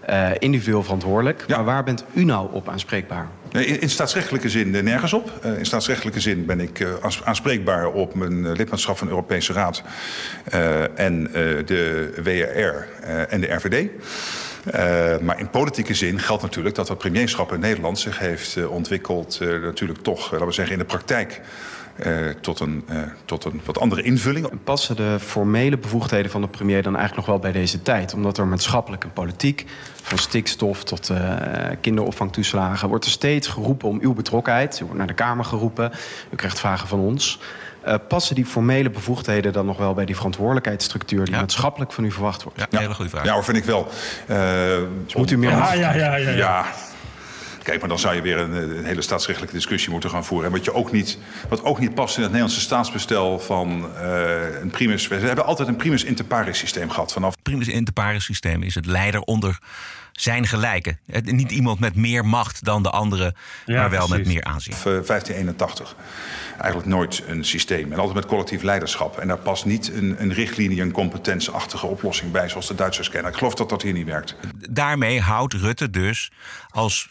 [0.00, 1.44] eh, individueel verantwoordelijk.
[1.48, 3.28] Maar waar bent u nou op aanspreekbaar?
[3.52, 5.32] Nee, In, in staatsrechtelijke zin eh, nergens op.
[5.42, 9.52] Eh, in staatsrechtelijke zin ben ik eh, aans- aanspreekbaar op mijn lidmaatschap van de Europese
[9.52, 9.82] Raad
[10.44, 11.32] eh, en eh,
[11.66, 13.88] de WRR eh, en de RVD.
[14.70, 19.38] Eh, maar in politieke zin geldt natuurlijk dat het premierschap in Nederland zich heeft ontwikkeld,
[19.40, 21.40] eh, natuurlijk toch, laten we zeggen, in de praktijk.
[21.96, 24.48] Eh, tot, een, eh, tot een wat andere invulling.
[24.64, 28.14] Passen de formele bevoegdheden van de premier dan eigenlijk nog wel bij deze tijd?
[28.14, 29.66] Omdat er maatschappelijk en politiek,
[30.02, 31.36] van stikstof tot eh,
[31.80, 34.80] kinderopvangtoeslagen, wordt er steeds geroepen om uw betrokkenheid.
[34.80, 35.92] U wordt naar de Kamer geroepen,
[36.30, 37.38] u krijgt vragen van ons.
[37.82, 42.10] Eh, passen die formele bevoegdheden dan nog wel bij die verantwoordelijkheidsstructuur die maatschappelijk van u
[42.10, 42.66] verwacht wordt?
[42.70, 43.24] Ja, hele goede vraag.
[43.24, 43.88] Ja, hoor, vind ik wel.
[44.26, 44.76] Eh,
[45.16, 46.64] moet u meer Ja, ja, ja, ja, ja.
[47.62, 50.46] Kijk, maar dan zou je weer een, een hele staatsrechtelijke discussie moeten gaan voeren.
[50.46, 54.60] En wat, je ook niet, wat ook niet past in het Nederlandse staatsbestel van eh,
[54.60, 55.08] een primus.
[55.08, 57.12] We hebben altijd een primus inter pares systeem gehad.
[57.12, 59.58] Vanaf Het primus inter pares systeem is het leider onder
[60.12, 60.98] zijn gelijken.
[61.22, 63.34] Niet iemand met meer macht dan de andere,
[63.66, 64.74] Ja, maar wel met meer aanzien.
[64.74, 65.96] eh, 1581
[66.58, 67.92] eigenlijk nooit een systeem.
[67.92, 69.18] En altijd met collectief leiderschap.
[69.18, 73.30] En daar past niet een, een richtlinie, een competentieachtige oplossing bij, zoals de Duitsers kennen.
[73.30, 74.36] Ik geloof dat dat hier niet werkt.
[74.70, 76.30] Daarmee houdt Rutte dus
[76.70, 77.08] als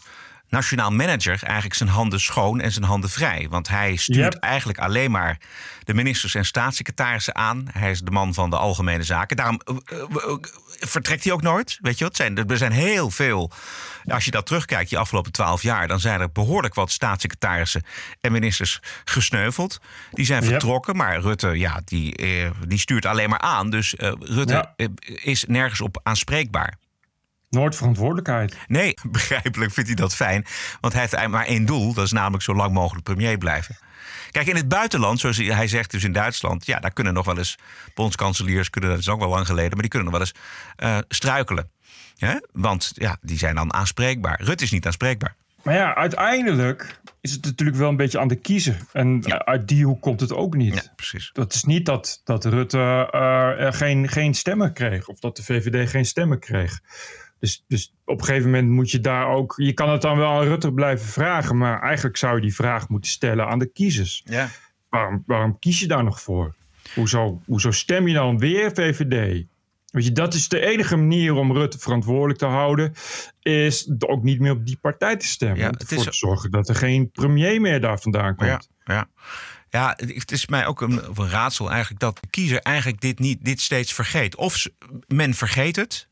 [0.51, 3.47] nationaal manager eigenlijk zijn handen schoon en zijn handen vrij.
[3.49, 4.43] Want hij stuurt Yep.
[4.43, 5.37] eigenlijk alleen maar
[5.83, 7.65] de ministers en staatssecretarissen aan.
[7.71, 9.37] Hij is de man van de algemene zaken.
[9.37, 10.37] Daarom eh, eh, eh,
[10.79, 11.77] vertrekt hij ook nooit.
[11.81, 12.15] Weet je wat?
[12.15, 13.51] Zijn, er zijn heel veel.
[14.05, 17.83] Als je dat terugkijkt, die afgelopen twaalf jaar, dan zijn er behoorlijk wat staatssecretarissen
[18.21, 19.79] en ministers gesneuveld.
[20.11, 20.49] Die zijn Yep.
[20.51, 22.15] vertrokken, maar Rutte, ja, die,
[22.67, 23.69] die stuurt alleen maar aan.
[23.69, 24.89] Dus Rutte Ja.
[25.05, 26.77] is nergens op aanspreekbaar.
[27.51, 28.57] Nooit verantwoordelijkheid.
[28.67, 30.45] Nee, begrijpelijk vindt hij dat fijn.
[30.81, 31.93] Want hij heeft maar één doel.
[31.93, 33.77] Dat is namelijk zo lang mogelijk premier blijven.
[34.31, 36.65] Kijk, in het buitenland, zoals hij zegt, dus in Duitsland...
[36.65, 37.57] ja, daar kunnen nog wel eens
[37.93, 38.69] bondskanseliers...
[38.69, 40.35] Kunnen, dat is ook wel lang geleden, maar die kunnen nog wel eens
[40.75, 41.69] eh, struikelen.
[42.17, 42.35] Hè?
[42.51, 44.41] Want ja, die zijn dan aanspreekbaar.
[44.41, 45.35] Rutte is niet aanspreekbaar.
[45.63, 48.77] Maar ja, uiteindelijk is het natuurlijk wel een beetje aan de kiezer.
[48.91, 49.45] En Ja.
[49.45, 50.73] uit die hoek komt het ook niet.
[50.73, 51.29] Ja, precies.
[51.33, 55.07] Dat is niet dat, dat Rutte eh, geen, geen stemmen kreeg.
[55.07, 56.79] Of dat de VVD geen stemmen kreeg.
[57.41, 59.53] Dus, dus op een gegeven moment moet je daar ook...
[59.57, 61.57] Je kan het dan wel aan Rutte blijven vragen.
[61.57, 64.21] Maar eigenlijk zou je die vraag moeten stellen aan de kiezers.
[64.25, 64.49] Ja.
[64.89, 66.55] Waarom, waarom kies je daar nog voor?
[66.95, 69.45] Hoezo, hoezo stem je dan weer VVD?
[69.91, 72.93] Weet je, dat is de enige manier om Rutte verantwoordelijk te houden.
[73.41, 75.59] Is ook niet meer op die partij te stemmen.
[75.59, 78.69] Ja, om ervoor is- te zorgen dat er geen premier meer daar vandaan komt.
[78.85, 79.07] Ja, ja.
[79.69, 83.61] ja, het is mij ook een, raadsel eigenlijk dat de kiezer eigenlijk dit, niet, dit
[83.61, 84.35] steeds vergeet.
[84.35, 84.65] Of
[85.07, 86.07] men vergeet het,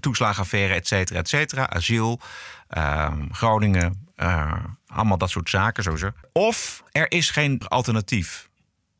[0.00, 2.20] toeslagenaffaire, et cetera, et cetera, asiel,
[2.68, 6.10] ehm, Groningen, eh, allemaal dat soort zaken sowieso.
[6.32, 8.48] Of er is geen alternatief.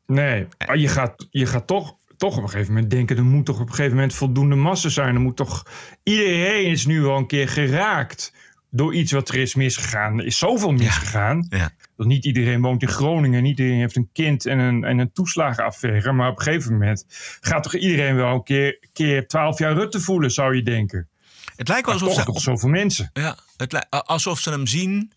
[0.06, 3.16] Nee, maar je gaat, je gaat toch, toch op een gegeven moment denken...
[3.16, 5.14] er moet toch op een gegeven moment voldoende massa zijn.
[5.14, 5.66] Er moet toch...
[6.02, 8.32] Iedereen is nu wel een keer geraakt
[8.70, 10.18] door iets wat er is misgegaan.
[10.18, 11.46] Er is zoveel misgegaan.
[11.48, 11.70] Ja.
[11.96, 13.42] Dat niet iedereen woont in Groningen.
[13.42, 16.12] Niet iedereen heeft een kind en een, en een toeslagenaffaire.
[16.12, 17.04] Maar op een gegeven moment
[17.40, 21.08] gaat toch iedereen wel een keer, keer 12 jaar Rutte voelen, zou je denken.
[21.56, 23.10] Het lijkt wel alsof toch ze, zoveel mensen.
[23.12, 25.12] ja, het, alsof ze hem zien,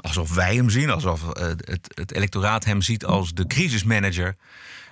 [0.00, 4.36] alsof wij hem zien, alsof eh, het, het electoraat hem ziet als de crisismanager.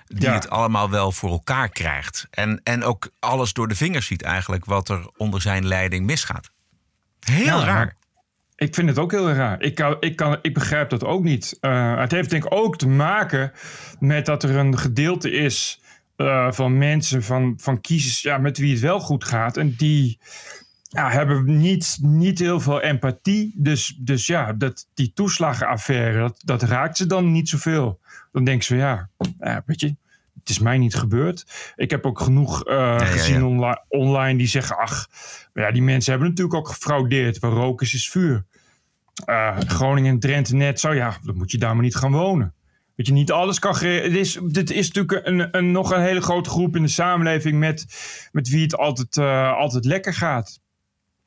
[0.05, 0.33] Die Ja.
[0.33, 2.27] het allemaal wel voor elkaar krijgt.
[2.29, 6.49] En, en ook alles door de vingers ziet eigenlijk wat er onder zijn leiding misgaat.
[7.19, 7.95] Heel raar.
[8.61, 9.61] Ik vind het ook heel raar.
[9.61, 11.57] Ik, kan, ik, kan, ik begrijp dat ook niet.
[11.59, 13.51] Eh, het heeft denk ik ook te maken
[13.99, 15.81] met dat er een gedeelte is
[16.15, 19.57] eh, van mensen, van, van kiezers, ja, met wie het wel goed gaat.
[19.57, 20.19] En die
[20.81, 23.53] ja, hebben niet, niet heel veel empathie.
[23.55, 27.99] Dus, dus ja, dat, die toeslagenaffaire, dat, dat raakt ze dan niet zoveel.
[28.31, 29.95] Dan denken ze, ja, ja, weet je,
[30.39, 31.45] het is mij niet gebeurd.
[31.75, 33.85] Ik heb ook genoeg eh, ja, gezien ja.
[33.87, 35.07] online die zeggen, ach,
[35.53, 37.39] ja, die mensen hebben natuurlijk ook gefraudeerd.
[37.39, 38.45] Waar rook is, is vuur.
[39.25, 42.53] Eh, Groningen en Drenthe net zo, ja, dan moet je daar maar niet gaan wonen.
[42.95, 43.73] Weet je, niet alles kan.
[43.73, 47.59] Het is, dit is natuurlijk een, een, nog een hele grote groep in de samenleving
[47.59, 47.85] met,
[48.31, 50.59] met wie het altijd, eh, altijd lekker gaat.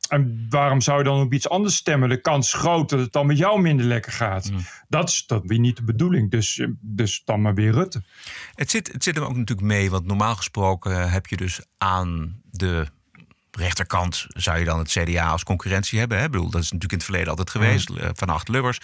[0.06, 2.08] En waarom zou je dan op iets anders stemmen?
[2.08, 4.50] De kans is groot dat het dan met jou minder lekker gaat.
[4.88, 6.30] Dat is dat weer niet de bedoeling.
[6.30, 8.02] Dus, eh, dus dan maar weer Rutte.
[8.54, 12.40] Het zit, het zit hem ook natuurlijk mee, want normaal gesproken heb je dus aan
[12.50, 12.86] de
[13.56, 16.18] rechterkant zou je dan het CDA als concurrentie hebben.
[16.18, 16.24] Hè?
[16.24, 18.80] Ik bedoel, dat is natuurlijk in het verleden altijd geweest, eh, van acht Lubbers.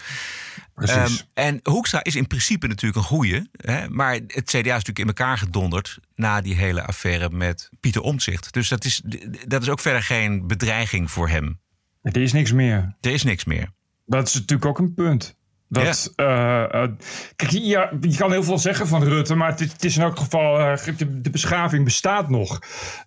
[0.75, 3.51] Ehm, en Hoekstra is in principe natuurlijk een goeie.
[3.53, 3.89] Hè?
[3.89, 8.53] Maar het CDA is natuurlijk in elkaar gedonderd na die hele affaire met Pieter Omtzigt.
[8.53, 9.03] Dus dat is,
[9.47, 11.61] dat is ook verder geen bedreiging voor hem.
[12.03, 12.97] Er is niks meer.
[13.01, 13.71] Er is niks meer.
[14.07, 15.39] Dat is natuurlijk ook een punt.
[15.71, 16.91] Dat, eh, eh,
[17.37, 20.03] kijk, ja, je kan heel veel zeggen van Rutte, maar het is, het is in
[20.03, 22.61] elk geval, eh, de, de beschaving bestaat nog.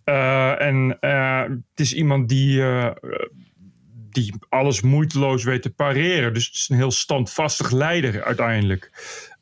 [0.04, 2.64] En het is iemand die,
[4.10, 6.34] die alles moeiteloos weet te pareren.
[6.34, 8.92] Dus het is een heel standvastig leider uiteindelijk.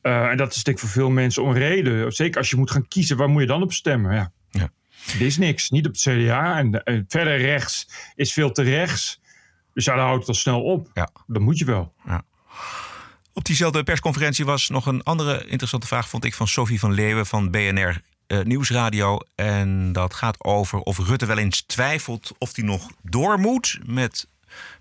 [0.02, 2.12] En dat is denk ik voor veel mensen onreden.
[2.12, 4.14] Zeker als je moet gaan kiezen, waar moet je dan op stemmen?
[4.14, 4.32] Ja.
[4.50, 4.70] Ja.
[5.14, 6.58] Er is niks, niet op het CDA.
[6.58, 9.22] En, en verder rechts is veel te rechts.
[9.74, 10.90] Dus ja, dan houdt het al snel op.
[10.94, 11.10] Ja.
[11.28, 11.94] Dan moet je wel.
[13.34, 17.26] Op diezelfde persconferentie was nog een andere interessante vraag, vond ik, van Sophie van Leeuwen
[17.26, 19.20] van BNR eh, Nieuwsradio.
[19.36, 24.28] En dat gaat over of Rutte wel eens twijfelt of hij nog door moet met,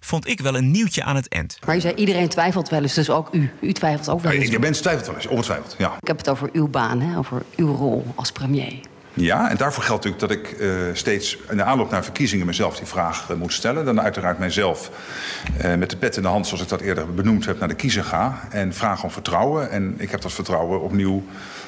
[0.01, 1.59] vond ik wel een nieuwtje aan het eind.
[1.67, 3.51] Maar u zei iedereen twijfelt wel eens, dus ook u.
[3.61, 4.51] U twijfelt ook wel eens.
[4.51, 5.97] De mensen twijfelt wel eens, ongetwijfeld, ja.
[6.01, 7.19] Ik heb het over uw baan, hè?
[7.19, 8.81] over uw rol als premier.
[9.21, 12.77] Ja, en daarvoor geldt natuurlijk dat ik eh, steeds in de aanloop naar verkiezingen mezelf
[12.77, 13.85] die vraag eh, moet stellen.
[13.85, 14.91] Dan uiteraard mijzelf
[15.59, 17.75] eh, met de pet in de hand, zoals ik dat eerder benoemd heb, naar de
[17.75, 18.49] kiezer ga.
[18.51, 19.71] En vraag om vertrouwen.
[19.71, 21.25] En ik heb dat vertrouwen opnieuw,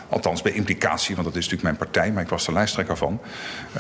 [0.09, 3.21] althans bij implicatie, want dat is natuurlijk mijn partij, maar ik was de lijsttrekker van.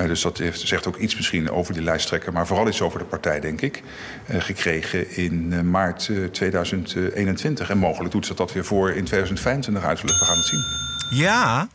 [0.06, 3.04] Dus dat heeft, zegt ook iets misschien over die lijsttrekker, maar vooral iets over de
[3.04, 3.82] partij, denk ik.
[4.28, 7.70] gekregen in maart eh, 2021.
[7.70, 10.18] En mogelijk doet ze dat weer voor in 2025 uiterlijk.
[10.18, 10.64] We gaan het zien.
[11.18, 11.68] Ja,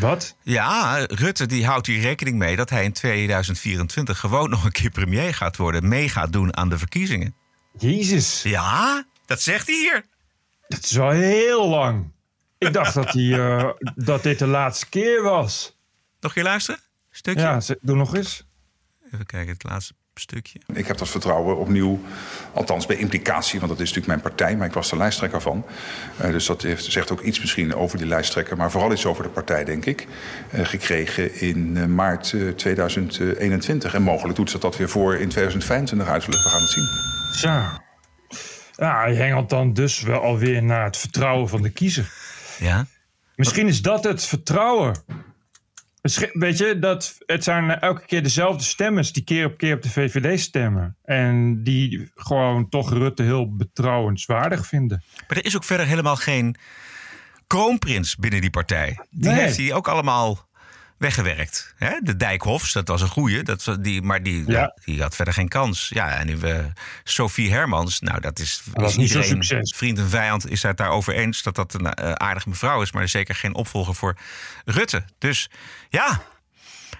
[0.00, 0.36] Wat?
[0.42, 4.90] ja, Rutte die houdt hier rekening mee dat hij in 2024 gewoon nog een keer
[4.90, 7.34] premier gaat worden, mee gaat doen aan de verkiezingen.
[7.78, 10.04] Jezus, Ja, dat zegt hij hier.
[10.68, 12.12] dat is wel heel lang.
[12.58, 15.76] Ik dacht dat, die, eh, dat dit de laatste keer was.
[16.20, 16.80] Nog een keer luisteren?
[17.10, 17.40] Stukje?
[17.42, 18.44] Ja, doe nog eens.
[19.12, 20.58] Even kijken, het laatste stukje.
[20.72, 22.00] Ik heb dat vertrouwen opnieuw,
[22.52, 25.64] althans bij implicatie, want dat is natuurlijk mijn partij, maar ik was de lijsttrekker van.
[26.16, 29.22] Eh, dus dat heeft, zegt ook iets misschien over die lijsttrekker, maar vooral iets over
[29.22, 30.06] de partij, denk ik.
[30.50, 33.94] eh, gekregen in eh, maart eh, 2021.
[33.94, 36.42] En mogelijk doet ze dat weer voor in 2025 uiterlijk.
[36.42, 36.88] We gaan het zien.
[37.32, 37.48] Zo.
[38.76, 42.12] Ja, hij hengelt dan dus wel alweer naar het vertrouwen van de kiezer.
[42.58, 42.86] Ja?
[43.36, 44.94] Misschien is dat het vertrouwen.
[46.32, 49.90] Weet je, dat het zijn elke keer dezelfde stemmers die keer op keer op de
[49.90, 50.96] VVD stemmen.
[51.04, 55.02] En die gewoon toch Rutte heel betrouwenswaardig vinden.
[55.28, 56.56] Maar er is ook verder helemaal geen
[57.46, 58.98] kroonprins binnen die partij.
[59.10, 59.40] Die Nee.
[59.40, 60.45] heeft hij ook allemaal
[60.98, 61.74] weggewerkt.
[61.76, 61.90] Hè?
[62.02, 63.42] De Dijkhofs, dat was een goeie.
[63.42, 64.76] Dat, die, maar die, Ja.
[64.84, 65.88] die had verder geen kans.
[65.88, 66.64] Ja, en nu eh,
[67.04, 68.00] Sophie Hermans.
[68.00, 69.72] Nou, dat is, niet iedereen, succes.
[69.76, 72.90] vriend en vijand, is het daarover eens dat dat een eh, aardige mevrouw is.
[72.92, 74.16] Maar er is zeker geen opvolger voor
[74.64, 75.04] Rutte.
[75.18, 75.50] Dus
[75.88, 76.22] ja,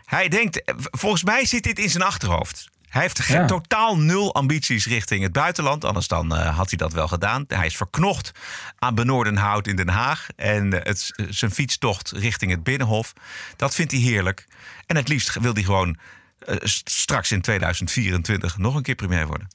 [0.05, 2.69] hij denkt, eh, volgens mij zit dit in zijn achterhoofd.
[2.89, 3.47] Hij heeft Ja.
[3.47, 5.85] totaal nul ambities richting het buitenland.
[5.85, 7.45] Anders dan eh, had hij dat wel gedaan.
[7.49, 8.33] Hij is verknocht
[8.79, 10.27] aan Benoordenhout in Den Haag.
[10.37, 13.13] En eh, het, zijn fietstocht richting het Binnenhof.
[13.57, 14.47] Dat vindt hij heerlijk.
[14.87, 15.99] En het liefst wil hij gewoon
[16.39, 19.49] eh, straks in 2024 nog een keer premier worden.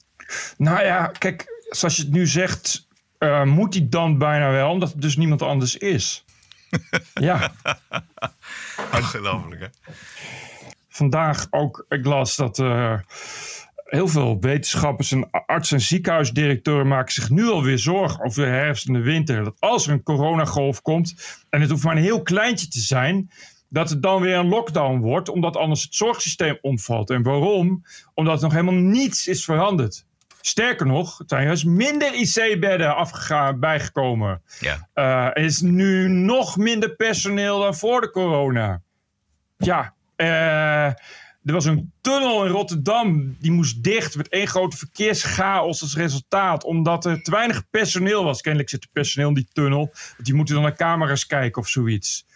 [0.56, 2.86] Nou ja, kijk, zoals je het nu zegt,
[3.44, 6.24] moet hij dan bijna wel, omdat het dus niemand anders is.
[7.14, 7.52] ja,
[8.94, 9.66] Ongelooflijk hè?
[10.92, 12.98] Vandaag ook, ik las dat eh,
[13.84, 18.86] heel veel wetenschappers en artsen en ziekenhuisdirecteuren maken zich nu alweer zorgen over de herfst
[18.86, 19.44] en de winter.
[19.44, 21.14] Dat als er een coronagolf komt,
[21.50, 23.30] en het hoeft maar een heel kleintje te zijn,
[23.68, 27.10] dat het dan weer een lockdown wordt, omdat anders het zorgsysteem omvalt.
[27.10, 27.84] En waarom?
[28.14, 30.04] Omdat nog helemaal niets is veranderd.
[30.40, 34.42] Sterker nog, er zijn juist minder IC-bedden afgegaan, bijgekomen.
[34.60, 34.88] Ja.
[34.92, 38.82] Eh, er is nu nog minder personeel dan voor de corona.
[39.56, 39.94] Ja,
[41.44, 43.36] Er was een tunnel in Rotterdam.
[43.40, 46.64] Die moest dicht met één grote verkeerschaos als resultaat.
[46.64, 48.40] Omdat er te weinig personeel was.
[48.40, 49.90] Kennelijk zit er personeel in die tunnel.
[49.92, 52.26] Want die moeten dan naar camera's kijken of zoiets.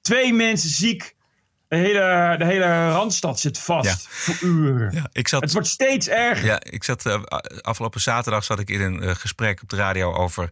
[0.00, 1.18] Twee mensen ziek.
[1.68, 4.94] De hele, de hele Randstad zit vast voor uren.
[4.94, 6.44] Ja, ik zat, Het wordt steeds erger.
[6.46, 7.22] Ja, ik zat eh,
[7.60, 10.50] afgelopen zaterdag zat ik in een eh, gesprek op de radio over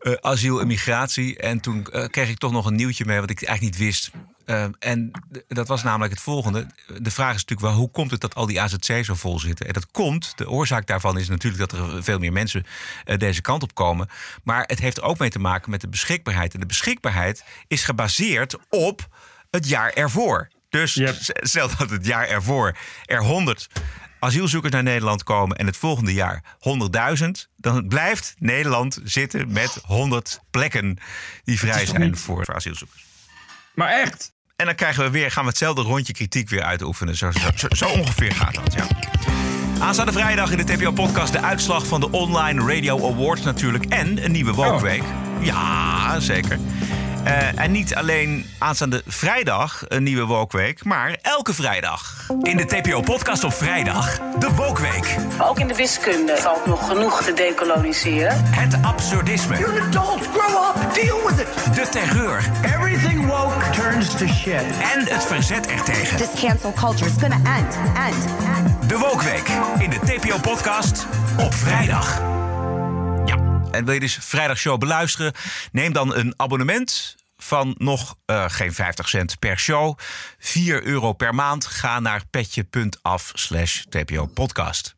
[0.00, 1.38] eh, asiel en migratie.
[1.38, 4.10] En toen eh, kreeg ik toch nog een nieuwtje mee wat ik eigenlijk niet wist.
[4.50, 5.10] Eh, en
[5.48, 6.66] dat was namelijk het volgende.
[6.98, 9.66] De vraag is natuurlijk wel, hoe komt het dat al die AZC's zo vol zitten?
[9.66, 12.66] En dat komt, de oorzaak daarvan is natuurlijk dat er veel meer mensen
[13.04, 14.08] eh, deze kant op komen.
[14.44, 16.54] Maar het heeft ook mee te maken met de beschikbaarheid.
[16.54, 19.08] En de beschikbaarheid is gebaseerd op
[19.50, 20.48] het jaar ervoor.
[20.68, 23.68] Dus stel dat het jaar ervoor er 100
[24.18, 26.44] asielzoekers naar Nederland komen en het volgende jaar
[27.18, 30.98] 100.000, dan blijft Nederland zitten met 100 plekken
[31.44, 33.08] die vrij zijn niet- voor asielzoekers.
[33.74, 34.32] Maar echt.
[34.60, 37.16] En dan krijgen we weer, gaan we hetzelfde rondje kritiek weer uitoefenen.
[37.16, 38.86] Zo, zo, zo, ongeveer gaat dat, ja.
[39.78, 43.84] Aanstaande vrijdag in de TPO-podcast de uitslag van de Online Radio Awards natuurlijk.
[43.84, 45.02] En een nieuwe Wookweek.
[45.40, 46.58] Ja, zeker.
[47.24, 52.26] Eh, en niet alleen aanstaande vrijdag een nieuwe Wookweek, maar elke vrijdag.
[52.42, 55.16] In de TPO-podcast op vrijdag, de Wookweek.
[55.42, 58.44] Ook in de wiskunde valt nog genoeg te decoloniseren.
[58.44, 59.58] Het absurdisme.
[59.58, 60.28] You're an adult.
[60.32, 60.94] Grow up.
[60.94, 61.74] Deal with it.
[61.74, 62.50] De terreur.
[62.64, 64.64] Everything woke turns to shit.
[64.94, 66.16] En het verzet ertegen.
[66.16, 68.24] This cancel culture is gonna end, end,
[68.56, 68.88] end.
[68.88, 71.06] De Wookweek in de TPO-podcast
[71.38, 72.39] op vrijdag.
[73.72, 75.32] En wil je dus vrijdagshow beluisteren?
[75.72, 79.98] Neem dan een abonnement van nog eh, geen 50 cent per show.
[80.38, 81.66] 4 euro per maand.
[81.66, 84.96] Ga naar petje.af slash TPO-podcast.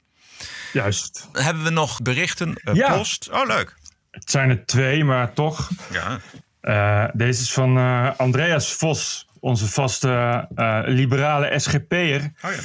[0.72, 1.28] Juist.
[1.32, 2.54] Hebben we nog berichten?
[2.64, 2.96] eh, Ja.
[2.96, 3.30] Post?
[3.30, 3.74] Oh, leuk.
[4.10, 5.68] Het zijn er twee, maar toch.
[5.90, 6.18] Ja.
[6.60, 7.76] Eh, deze is van
[8.16, 10.46] Andreas Vos, onze vaste
[10.86, 12.32] liberale SGP'er.
[12.42, 12.60] Oh ja,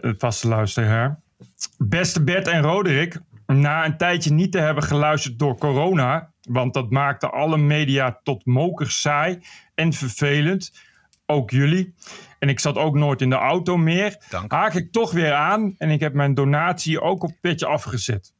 [0.00, 0.14] leuk.
[0.18, 1.20] vaste luisteraar.
[1.78, 6.90] Beste Bert en Roderick, na een tijdje niet te hebben geluisterd door corona, want dat
[6.90, 9.38] maakte alle media tot mokers saai
[9.74, 10.72] en vervelend,
[11.26, 11.94] ook jullie.
[12.38, 14.16] En ik zat ook nooit in de auto meer.
[14.48, 18.34] Haak ik toch weer aan en ik heb mijn donatie ook op petje afgezet.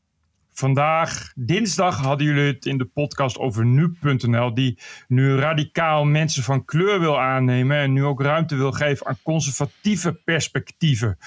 [0.58, 6.64] Vandaag, dinsdag, hadden jullie het in de podcast over nu.nl, die nu radicaal mensen van
[6.64, 11.18] kleur wil aannemen en nu ook ruimte wil geven aan conservatieve perspectieven.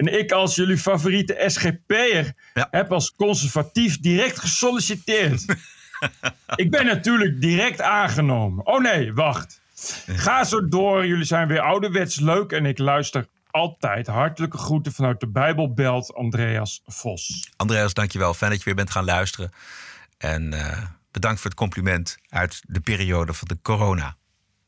[0.00, 2.32] En ik als jullie favoriete SGP'er
[2.70, 5.44] heb als conservatief direct gesolliciteerd.
[6.54, 8.66] ik ben natuurlijk direct aangenomen.
[8.66, 9.60] Oh nee, wacht.
[10.06, 14.06] Ga zo door, jullie zijn weer ouderwets leuk en ik luister altijd.
[14.06, 17.52] Hartelijke groeten vanuit de Bijbelbelt, Andreas Vos.
[17.56, 18.34] Andreas, dankjewel.
[18.34, 19.50] Fijn dat je weer bent gaan luisteren.
[20.18, 24.16] En eh, bedankt voor het compliment uit de periode van de corona.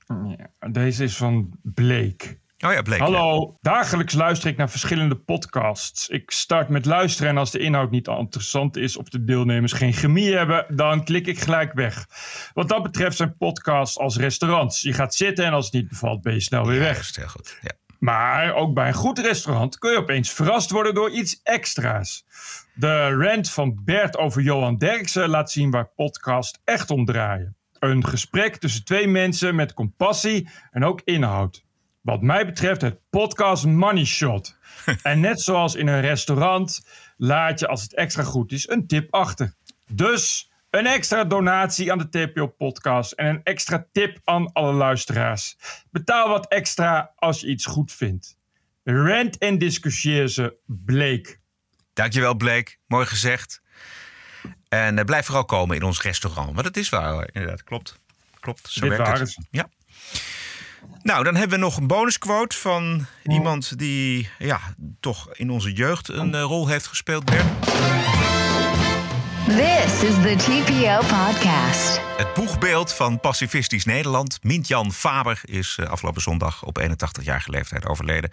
[0.06, 2.40] Ja, deze is van Bleek.
[2.66, 2.98] Oh ja, Bleek.
[2.98, 6.08] Hallo, dagelijks luister ik naar verschillende podcasts.
[6.08, 9.92] Ik start met luisteren en als de inhoud niet interessant is of de deelnemers geen
[9.92, 12.06] chemie hebben, dan klik ik gelijk weg.
[12.54, 14.80] Wat dat betreft zijn podcasts als restaurants.
[14.80, 17.16] Je gaat zitten en als het niet bevalt ben je snel weer weg.
[17.16, 17.58] Heel goed.
[17.62, 17.72] Ja.
[17.98, 22.24] Maar ook bij een goed restaurant kun je opeens verrast worden door iets extra's.
[22.74, 27.56] De rant van Bert over Johan Derksen laat zien waar podcast echt om draaien.
[27.78, 31.64] Een gesprek tussen twee mensen met compassie en ook inhoud.
[32.02, 34.56] Wat mij betreft het podcast Money Shot.
[35.02, 36.86] en net zoals in een restaurant
[37.16, 39.54] laat je als het extra goed is een tip achter.
[39.88, 45.56] Dus een extra donatie aan de TPO-podcast en een extra tip aan alle luisteraars.
[45.90, 48.36] Betaal wat extra als je iets goed vindt.
[48.84, 51.40] Rent en discussieer ze bleek.
[51.92, 52.78] Dankjewel, Bleek.
[52.86, 53.62] Mooi gezegd.
[54.68, 56.54] En eh, blijf vooral komen in ons restaurant.
[56.54, 57.64] Want het is waar, inderdaad.
[57.64, 58.00] Klopt.
[58.40, 58.70] Klopt.
[58.70, 59.38] Zo Dit werkt het.
[59.50, 59.68] Ja.
[61.02, 64.60] Nou, dan hebben we nog een bonusquote van iemand die ja,
[65.00, 67.46] toch in onze jeugd een eh, rol heeft gespeeld, Bert.
[69.46, 72.00] This is the TPO podcast.
[72.16, 78.30] Het boegbeeld van pacifistisch Nederland, Mintjan Faber, is eh, afgelopen zondag op 81-jarige leeftijd overleden.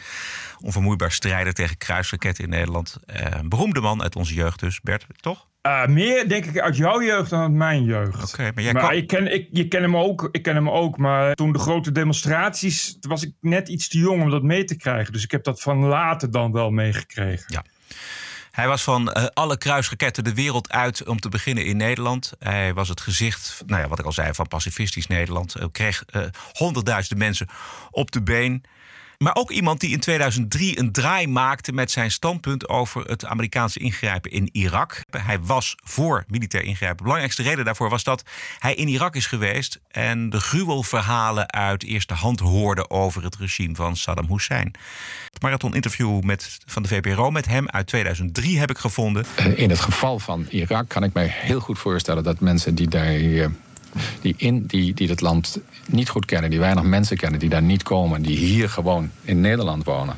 [0.59, 2.97] Onvermoeibaar strijder tegen kruisraketten in Nederland.
[3.05, 5.47] Eh, een beroemde man uit onze jeugd dus, Bert, toch?
[5.67, 8.33] Uh, meer denk ik uit jouw jeugd dan uit mijn jeugd.
[8.33, 10.69] Oké, maar jij maar kwam- ik ken, ik, je ken hem ook, ik ken hem
[10.69, 10.97] ook.
[10.97, 14.75] Maar toen de grote demonstraties, was ik net iets te jong om dat mee te
[14.75, 15.13] krijgen.
[15.13, 17.45] Dus ik heb dat van later dan wel meegekregen.
[17.47, 17.63] Ja.
[18.51, 22.33] Hij was van eh, alle kruisraketten de wereld uit om te beginnen in Nederland.
[22.39, 25.53] Hij was het gezicht, nou ja, wat ik al zei, van pacifistisch Nederland.
[25.53, 26.21] Hij kreeg eh,
[26.53, 27.47] honderdduizenden mensen
[27.91, 28.63] op de been.
[29.23, 33.79] Maar ook iemand die in 2003 een draai maakte met zijn standpunt over het Amerikaanse
[33.79, 35.01] ingrijpen in Irak.
[35.17, 36.97] Hij was voor militair ingrijpen.
[36.97, 38.23] De belangrijkste reden daarvoor was dat
[38.59, 43.75] hij in Irak is geweest en de gruwelverhalen uit eerste hand hoorde over het regime
[43.75, 44.73] van Saddam Hussein.
[45.29, 49.25] Het marathon-interview met, van de VPRO met hem uit 2003 heb ik gevonden.
[49.35, 52.87] Eh, in het geval van Irak kan ik mij heel goed voorstellen dat mensen die
[52.87, 53.49] daar.
[54.21, 57.61] Die, in, die, die het land niet goed kennen, die weinig mensen kennen, die daar
[57.61, 60.17] niet komen, die hier gewoon in Nederland wonen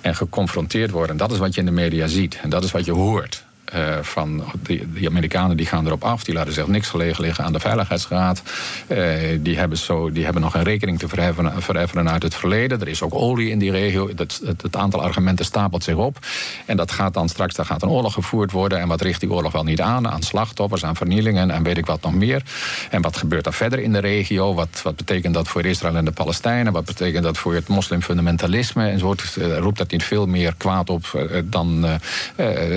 [0.00, 1.16] en geconfronteerd worden.
[1.16, 3.44] Dat is wat je in de media ziet en dat is wat je hoort.
[3.66, 7.52] Eh, van die, Amerikanen die gaan erop af, die laten zich niks gelegen liggen aan
[7.52, 8.42] de Veiligheidsraad.
[8.86, 8.98] Eh,
[9.40, 12.80] die, hebben zo, die hebben nog een rekening te verheffen, uit het verleden.
[12.80, 14.08] Er is ook olie in die regio.
[14.08, 16.18] Het, het, het aantal argumenten stapelt zich op.
[16.66, 18.80] En dat gaat dan straks, daar gaat een oorlog gevoerd worden.
[18.80, 20.08] En wat richt die oorlog wel niet aan?
[20.08, 22.42] Aan slachtoffers, aan vernielingen en weet ik wat nog meer.
[22.90, 24.54] En wat gebeurt er verder in de regio?
[24.54, 26.72] Wat, wat betekent dat voor Israël en de Palestijnen?
[26.72, 28.88] Wat betekent dat voor het moslimfundamentalisme?
[28.88, 31.86] En zo uh, roept dat niet veel meer kwaad op dan,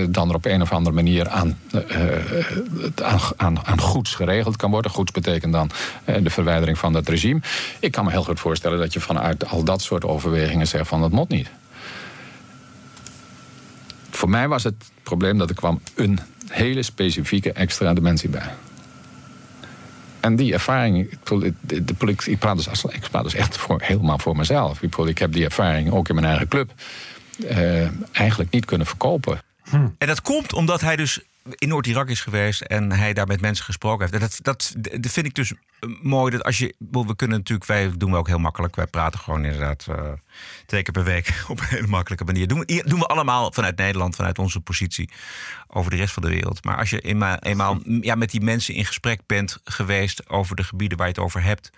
[0.10, 1.60] dan er op een of andere manier aan,
[2.96, 4.92] aan, aan, aan goeds geregeld kan worden.
[4.92, 5.72] Goeds betekent dan
[6.06, 7.42] de verwijdering van dat regime.
[7.80, 11.02] Ik kan me heel goed voorstellen dat je vanuit al dat soort overwegingen zegt van
[11.02, 11.50] dat moet niet.
[14.10, 18.50] Voor mij was het probleem dat er kwam een hele specifieke extra dimensie bij.
[20.20, 21.18] En die ervaring,
[22.26, 24.82] ik, praat dus, echt voor, helemaal voor mezelf.
[24.82, 26.72] Ik heb die ervaring ook in mijn eigen club
[28.12, 29.42] eigenlijk niet kunnen verkopen.
[29.70, 29.88] Hm.
[29.98, 31.20] En dat komt omdat hij dus
[31.56, 34.14] in Noord-Irak is geweest en hij daar met mensen gesproken heeft.
[34.14, 35.54] En dat, dat, dat vind ik dus
[36.02, 36.32] mooi.
[36.32, 38.76] Dat als je, we kunnen natuurlijk, wij doen we ook heel makkelijk.
[38.76, 40.12] Wij praten gewoon inderdaad uh,
[40.66, 42.48] twee keer per week op een hele makkelijke manier.
[42.48, 45.10] Doen we, doen we allemaal vanuit Nederland, vanuit onze positie
[45.68, 46.64] over de rest van de wereld.
[46.64, 50.64] Maar als je eenmaal, eenmaal ja, met die mensen in gesprek bent geweest over de
[50.64, 51.70] gebieden waar je het over hebt,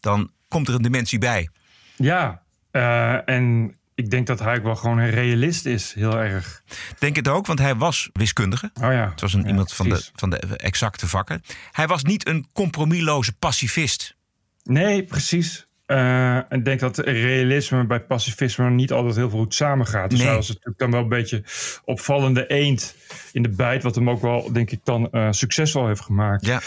[0.00, 1.48] dan komt er een dimensie bij.
[1.96, 6.62] Ja, uh, en ik denk dat hij ook wel gewoon een realist is, heel erg.
[6.98, 8.70] Denk het ook, want hij was wiskundige.
[8.82, 9.10] Oh ja.
[9.10, 11.42] Het was een, ja, iemand van de, van de exacte vakken.
[11.72, 14.16] Hij was niet een compromisloze pacifist.
[14.62, 15.66] Nee, precies.
[15.86, 20.10] Uh, ik denk dat realisme bij pacifisme niet altijd heel veel goed samengaat.
[20.10, 20.28] Dus Nee.
[20.28, 21.44] hij was natuurlijk dan wel een beetje
[21.84, 22.94] opvallende eend
[23.32, 23.82] in de bijt.
[23.82, 26.46] Wat hem ook wel, denk ik, dan uh, succesvol heeft gemaakt.
[26.46, 26.60] Ja.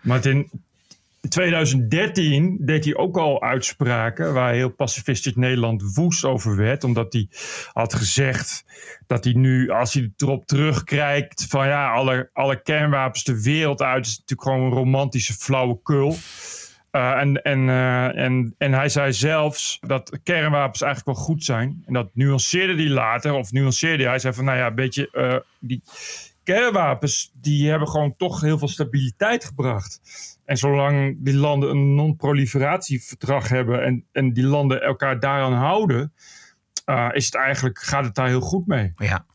[0.00, 0.20] Maar
[1.26, 6.84] in 2013 deed hij ook al uitspraken waar heel pacifistisch Nederland woest over werd.
[6.84, 7.28] Omdat hij
[7.72, 8.64] had gezegd
[9.06, 14.06] dat hij nu, als hij erop terugkijkt, van ja, alle, alle kernwapens de wereld uit
[14.06, 16.16] is natuurlijk gewoon een romantische flauwekul.
[16.92, 21.82] Uh, en, en, uh, en, en hij zei zelfs dat kernwapens eigenlijk wel goed zijn.
[21.86, 24.10] En dat nuanceerde hij later, of nuanceerde hij.
[24.10, 25.82] Hij zei van, nou ja, een beetje, uh, die
[26.46, 30.00] kernwapens, die hebben gewoon toch heel veel stabiliteit gebracht.
[30.44, 36.12] En zolang die landen een non-proliferatieverdrag hebben en, en die landen elkaar daaraan houden,
[36.86, 38.92] uh, is het eigenlijk, gaat het daar heel goed mee.
[38.96, 39.26] Ja.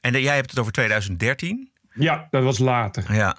[0.00, 1.70] En jij hebt het over 2013?
[1.94, 3.14] Ja, dat was later.
[3.14, 3.36] Ja.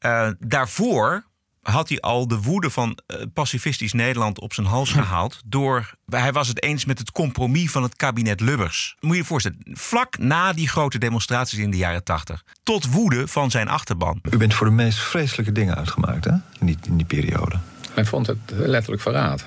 [0.00, 1.24] Uh, daarvoor
[1.62, 5.40] had hij al de woede van uh, pacifistisch Nederland op zijn hals gehaald.
[5.46, 5.94] door.
[6.06, 8.96] Hij was het eens met het compromis van het kabinet Lubbers.
[9.00, 12.44] Moet je je voorstellen, vlak na die grote demonstraties in de jaren 80.
[12.62, 14.20] tot woede van zijn achterban.
[14.30, 16.30] U bent voor de meest vreselijke dingen uitgemaakt, hè?
[16.30, 17.56] In die, in die periode.
[17.94, 19.44] Men vond het letterlijk verraad.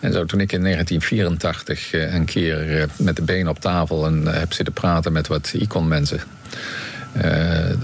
[0.00, 4.06] En zo toen ik in 1984 uh, een keer uh, met de benen op tafel
[4.06, 6.20] en uh, heb zitten praten met wat icon-mensen.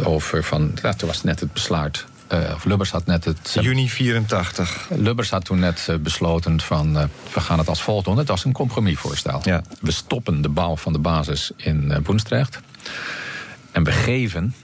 [0.02, 0.72] over van.
[0.82, 2.04] Ja, toen was net het besluit
[2.54, 3.56] of Lubbers had net het.
[3.60, 4.88] Juni 84.
[4.90, 6.96] Lubbers had toen net uh, besloten van.
[6.96, 8.18] Uh, we gaan het als volgt doen.
[8.18, 9.40] Het was een compromisvoorstel.
[9.44, 9.62] Ja.
[9.80, 12.60] We stoppen de bouw van de basis in Boensdrecht.
[13.72, 14.54] En we geven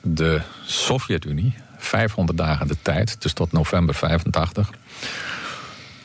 [0.00, 4.70] de Sovjet-Unie 500 dagen de tijd, dus tot november 85.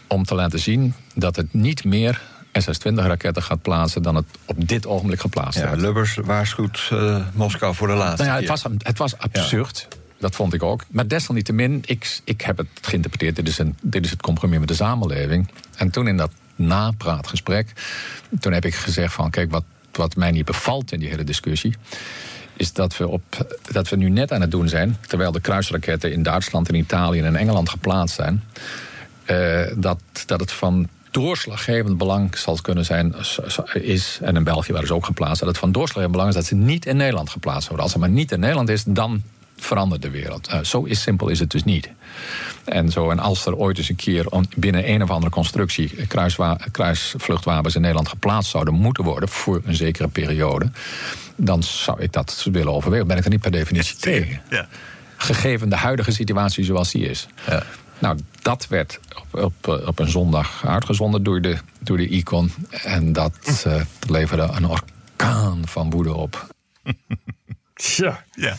[0.08, 2.22] om te laten zien dat het niet meer
[2.54, 5.74] SS-20-raketten gaat plaatsen dan het op dit ogenblik geplaatst ja.
[5.76, 6.92] Lubbers waarschuwt
[7.34, 8.50] Moskou voor de laatste nou ja, keer.
[8.52, 9.88] het, was, het was absurd.
[9.90, 10.04] Ja.
[10.18, 10.84] Dat vond ik ook.
[10.90, 13.36] Maar desalniettemin, ik, ik heb het geïnterpreteerd.
[13.36, 15.50] Dit is, een, dit is het compromis met de samenleving.
[15.76, 17.74] En toen in dat napraatgesprek...
[18.40, 19.30] toen heb ik gezegd van...
[19.30, 21.74] kijk, wat, wat mij niet bevalt in die hele discussie...
[22.54, 23.24] is dat we, op,
[23.72, 24.98] dat we nu net aan het doen zijn...
[25.08, 28.44] terwijl de kruisraketten in Duitsland, in Italië en in Engeland geplaatst zijn...
[29.32, 33.16] Uh, dat, dat het van doorslaggevend belang zal kunnen zijn,
[33.74, 36.46] is, en in België waren ze ook geplaatst, dat het van doorslaggevend belang is dat
[36.46, 37.84] ze niet in Nederland geplaatst worden.
[37.84, 39.22] Als het maar niet in Nederland is, dan
[39.58, 40.50] verandert de wereld.
[40.50, 41.90] Uh, zo is simpel is het dus niet.
[42.66, 46.08] En, zo, en als er ooit eens een keer binnen een of andere constructie
[46.72, 50.72] kruisvluchtwapens in Nederland geplaatst zouden moeten worden voor een zekere periode,
[51.36, 53.08] dan zou ik dat willen overwegen.
[53.08, 54.42] Ben ik er niet per definitie tegen.
[54.50, 54.68] Ja.
[55.18, 57.28] Gegeven de huidige situatie zoals die is.
[57.48, 57.64] Ja.
[58.00, 62.52] Nou, dat werd op, op, op een zondag uitgezonden door de, door de Icon.
[62.70, 66.48] En dat, uh, dat leverde een orkaan van woede op.
[67.74, 68.24] Tja.
[68.32, 68.58] Ja.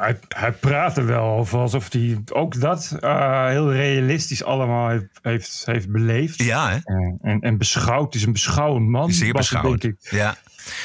[0.00, 5.90] Hij, hij praatte wel alsof hij ook dat uh, heel realistisch allemaal heeft, heeft, heeft
[5.90, 6.42] beleefd.
[6.42, 6.78] Ja, hè?
[6.84, 8.14] En, en, en beschouwd.
[8.14, 9.12] is een beschouwend man.
[9.12, 9.92] Zeer beschouwend.
[9.98, 10.36] Ja.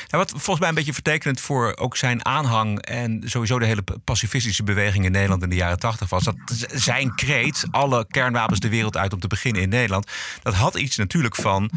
[0.08, 3.84] Nou, wat volgens mij een beetje vertekenend voor ook zijn aanhang en sowieso de hele
[4.04, 6.24] pacifistische beweging in Nederland in de jaren tachtig was.
[6.24, 6.36] Dat
[6.74, 10.12] zijn kreet, alle kernwapens de wereld uit om te beginnen in Nederland.
[10.44, 11.72] Dat had iets natuurlijk van,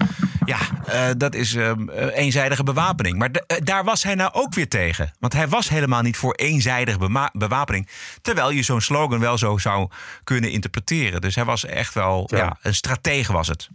[0.45, 1.73] ja, uh, dat is uh,
[2.13, 3.19] eenzijdige bewapening.
[3.19, 5.13] Maar de, uh, daar was hij nou ook weer tegen.
[5.19, 7.89] Want hij was helemaal niet voor eenzijdige bewapening.
[8.23, 9.89] Terwijl je zo'n slogan wel zo zou
[10.25, 11.21] kunnen interpreteren.
[11.21, 13.69] Dus hij was echt wel, ja, ja een stratege was het.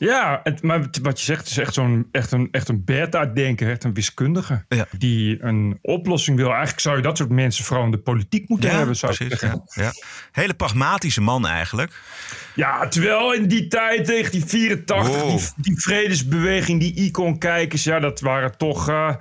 [0.00, 3.84] Ja, het, maar wat je zegt is echt, zo'n, echt een, echt een beta-denker, echt
[3.84, 4.64] een wiskundige.
[4.68, 4.86] Ja.
[4.98, 6.48] Die een oplossing wil.
[6.48, 8.96] Eigenlijk zou je dat soort mensen vooral in de politiek moeten ja, hebben.
[8.96, 9.92] Zou precies, ja, ja.
[10.32, 11.92] Hele pragmatische man eigenlijk.
[12.54, 15.28] Ja, terwijl in die tijd, 1984, wow.
[15.28, 19.14] die, die, vredesbeweging, die icon-kijkers, ja, dat waren toch uh,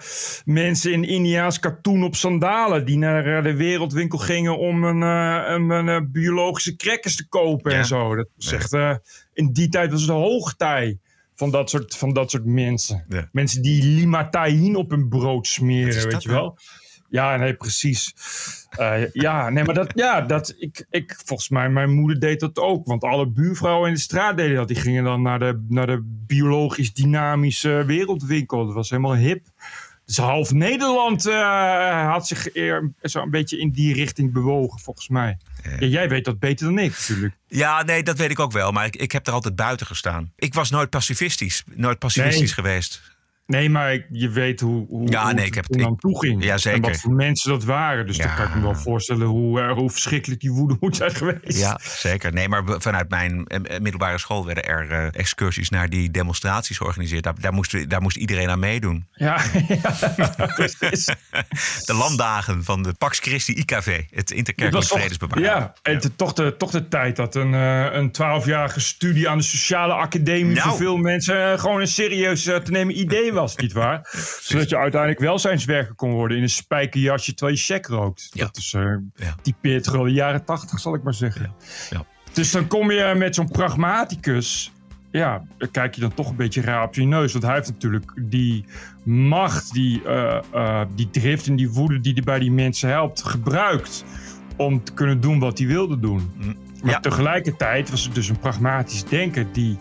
[0.46, 2.86] mensen in Indiaans katoen op sandalen.
[2.86, 7.72] die naar uh, de wereldwinkel gingen om een, uh, een, een biologische crackers te kopen
[7.72, 8.16] en zo.
[8.16, 8.72] Dat was echt
[9.40, 11.00] in die tijd was het hoogtij
[11.36, 13.06] van dat soort, van dat soort mensen.
[13.10, 13.30] Ja.
[13.32, 16.58] Mensen die limatain op hun brood smeren, weet je wel.
[17.10, 18.14] Ja, nee, precies.
[18.80, 22.58] Uh, ja, nee, maar dat, ja, dat, ik, ik, volgens mij, mijn moeder deed dat
[22.60, 22.86] ook.
[22.86, 24.68] Want alle buurvrouwen in de straat deden dat.
[24.68, 28.66] Die gingen dan naar de, naar de biologisch dynamische wereldwinkel.
[28.66, 29.48] Dat was helemaal hip.
[30.10, 35.07] Dus half Nederland uh, had zich eer, zo een beetje in die richting bewogen, volgens
[35.07, 35.38] mij.
[35.80, 35.86] Ja.
[35.88, 37.36] Jij weet dat beter dan ik, natuurlijk.
[37.47, 38.72] Ja, nee, dat weet ik ook wel.
[38.72, 40.32] Maar ik, ik heb er altijd buiten gestaan.
[40.36, 41.64] Ik was nooit pacifistisch.
[41.74, 42.66] Nooit pacifistisch Nee.
[42.66, 43.01] geweest.
[43.50, 46.00] Nee, maar je weet hoe, hoe, Ja, hoe nee, het ik heb- er aan ik-
[46.00, 46.43] toe ging.
[46.43, 46.84] Ja, zeker.
[46.84, 48.08] En wat voor mensen dat waren.
[48.08, 48.34] Dus dan Ja.
[48.36, 51.60] kan ik me wel voorstellen hoe, eh, hoe verschrikkelijk die woede moet zijn geweest.
[51.60, 52.34] Ja, zeker.
[52.34, 57.24] Nee, maar vanuit mijn eh, middelbare school werden er eh, excursies naar die demonstraties georganiseerd.
[57.24, 59.08] Daar, daar, moest, daar moest iedereen aan meedoen.
[59.12, 59.95] Ja, ja,
[60.56, 61.06] precies.
[61.89, 65.39] De landdagen van de Pax Christi IKV, het Het Interkerkelijk Vredesbewaar.
[65.39, 69.38] Ja, en het- toch, de, toch de tijd dat een, eh, een twaalfjarige studie aan
[69.38, 70.70] de sociale academie Nou.
[70.70, 74.08] voor veel mensen eh, gewoon een serieus eh, te nemen idee was, nietwaar?
[74.42, 78.28] Zodat je uiteindelijk welzijnswerker kon worden in een spijkerjasje terwijl je check rookt.
[78.32, 78.46] Ja.
[78.46, 78.82] Dat is, eh
[79.16, 79.36] Ja.
[79.42, 81.54] typeert gewoon de jaren tachtig, zal ik maar zeggen.
[81.90, 82.06] Ja.
[82.34, 84.72] Dus dan kom je met zo'n pragmaticus.
[85.12, 87.32] Ja, dan kijk je dan toch een beetje raar op je neus.
[87.32, 88.66] Want hij heeft natuurlijk die
[89.04, 93.24] macht, die, eh, eh, die drift en die woede die hij bij die mensen helpt,
[93.24, 94.04] gebruikt.
[94.58, 96.32] Om te kunnen doen wat hij wilde doen.
[96.38, 96.46] Maar
[96.84, 96.90] Mm.
[96.90, 97.00] Ja.
[97.00, 99.78] tegelijkertijd was het dus een pragmatisch denker die.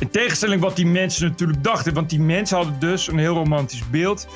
[0.00, 1.94] In tegenstelling wat die mensen natuurlijk dachten.
[1.94, 4.28] Want die mensen hadden dus een heel romantisch beeld.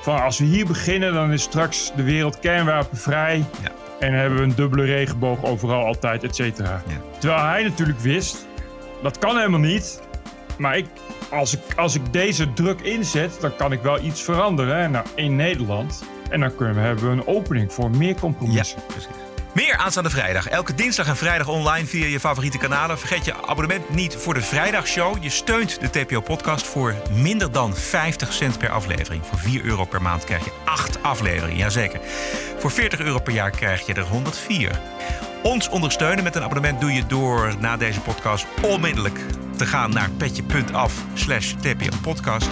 [0.00, 3.44] Van als we hier beginnen, dan is straks de wereld kernwapenvrij.
[3.62, 3.70] Ja.
[4.00, 6.82] En hebben we een dubbele regenboog overal altijd, et cetera.
[6.86, 7.18] Ja.
[7.18, 8.46] Terwijl hij natuurlijk wist,
[9.02, 10.02] dat kan helemaal niet.
[10.58, 10.86] Maar ik,
[11.30, 15.06] als, ik, als ik deze druk inzet, dan kan ik wel iets veranderen hè, nou,
[15.14, 16.04] in Nederland.
[16.30, 18.78] En dan kunnen we, hebben we een opening voor meer compromissen.
[18.86, 19.25] precies.
[19.56, 20.48] Meer aanstaande vrijdag.
[20.48, 22.98] Elke dinsdag en vrijdag online via je favoriete kanalen.
[22.98, 25.22] Vergeet je abonnement niet voor de vrijdagshow.
[25.22, 29.26] Je steunt de TPO-podcast voor minder dan 50 cent per aflevering.
[29.26, 32.00] Voor 4 euro per maand krijg je 8 afleveringen, jazeker.
[32.58, 34.80] Voor 40 euro per jaar krijg je er 104.
[35.42, 39.20] Ons ondersteunen met een abonnement doe je door na deze podcast onmiddellijk
[39.56, 42.48] te gaan naar petje.af slash tpo-podcast.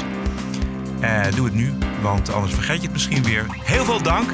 [1.01, 3.47] Eh, doe het nu, want anders vergeet je het misschien weer.
[3.63, 4.31] Heel veel dank.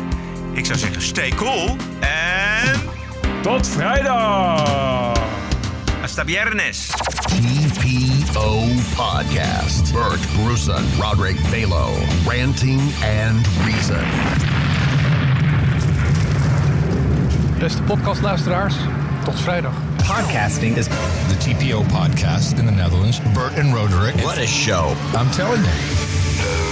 [0.53, 2.81] Ik zou zeggen, stay cool en...
[3.43, 5.19] Tot vrijdag!
[6.01, 6.87] Hasta viernes.
[7.27, 9.93] TPO Podcast.
[9.93, 11.89] Bert Bruson, Roderick Balo,
[12.27, 12.81] Ranting
[13.25, 14.05] and Reason.
[17.59, 18.75] Beste podcastluisteraars,
[19.25, 19.73] tot vrijdag.
[19.97, 20.87] Podcasting is
[21.29, 23.21] the TPO podcast in the Netherlands.
[23.33, 24.15] Bert and Roderick.
[24.15, 24.95] What a show.
[25.15, 26.00] I'm telling you.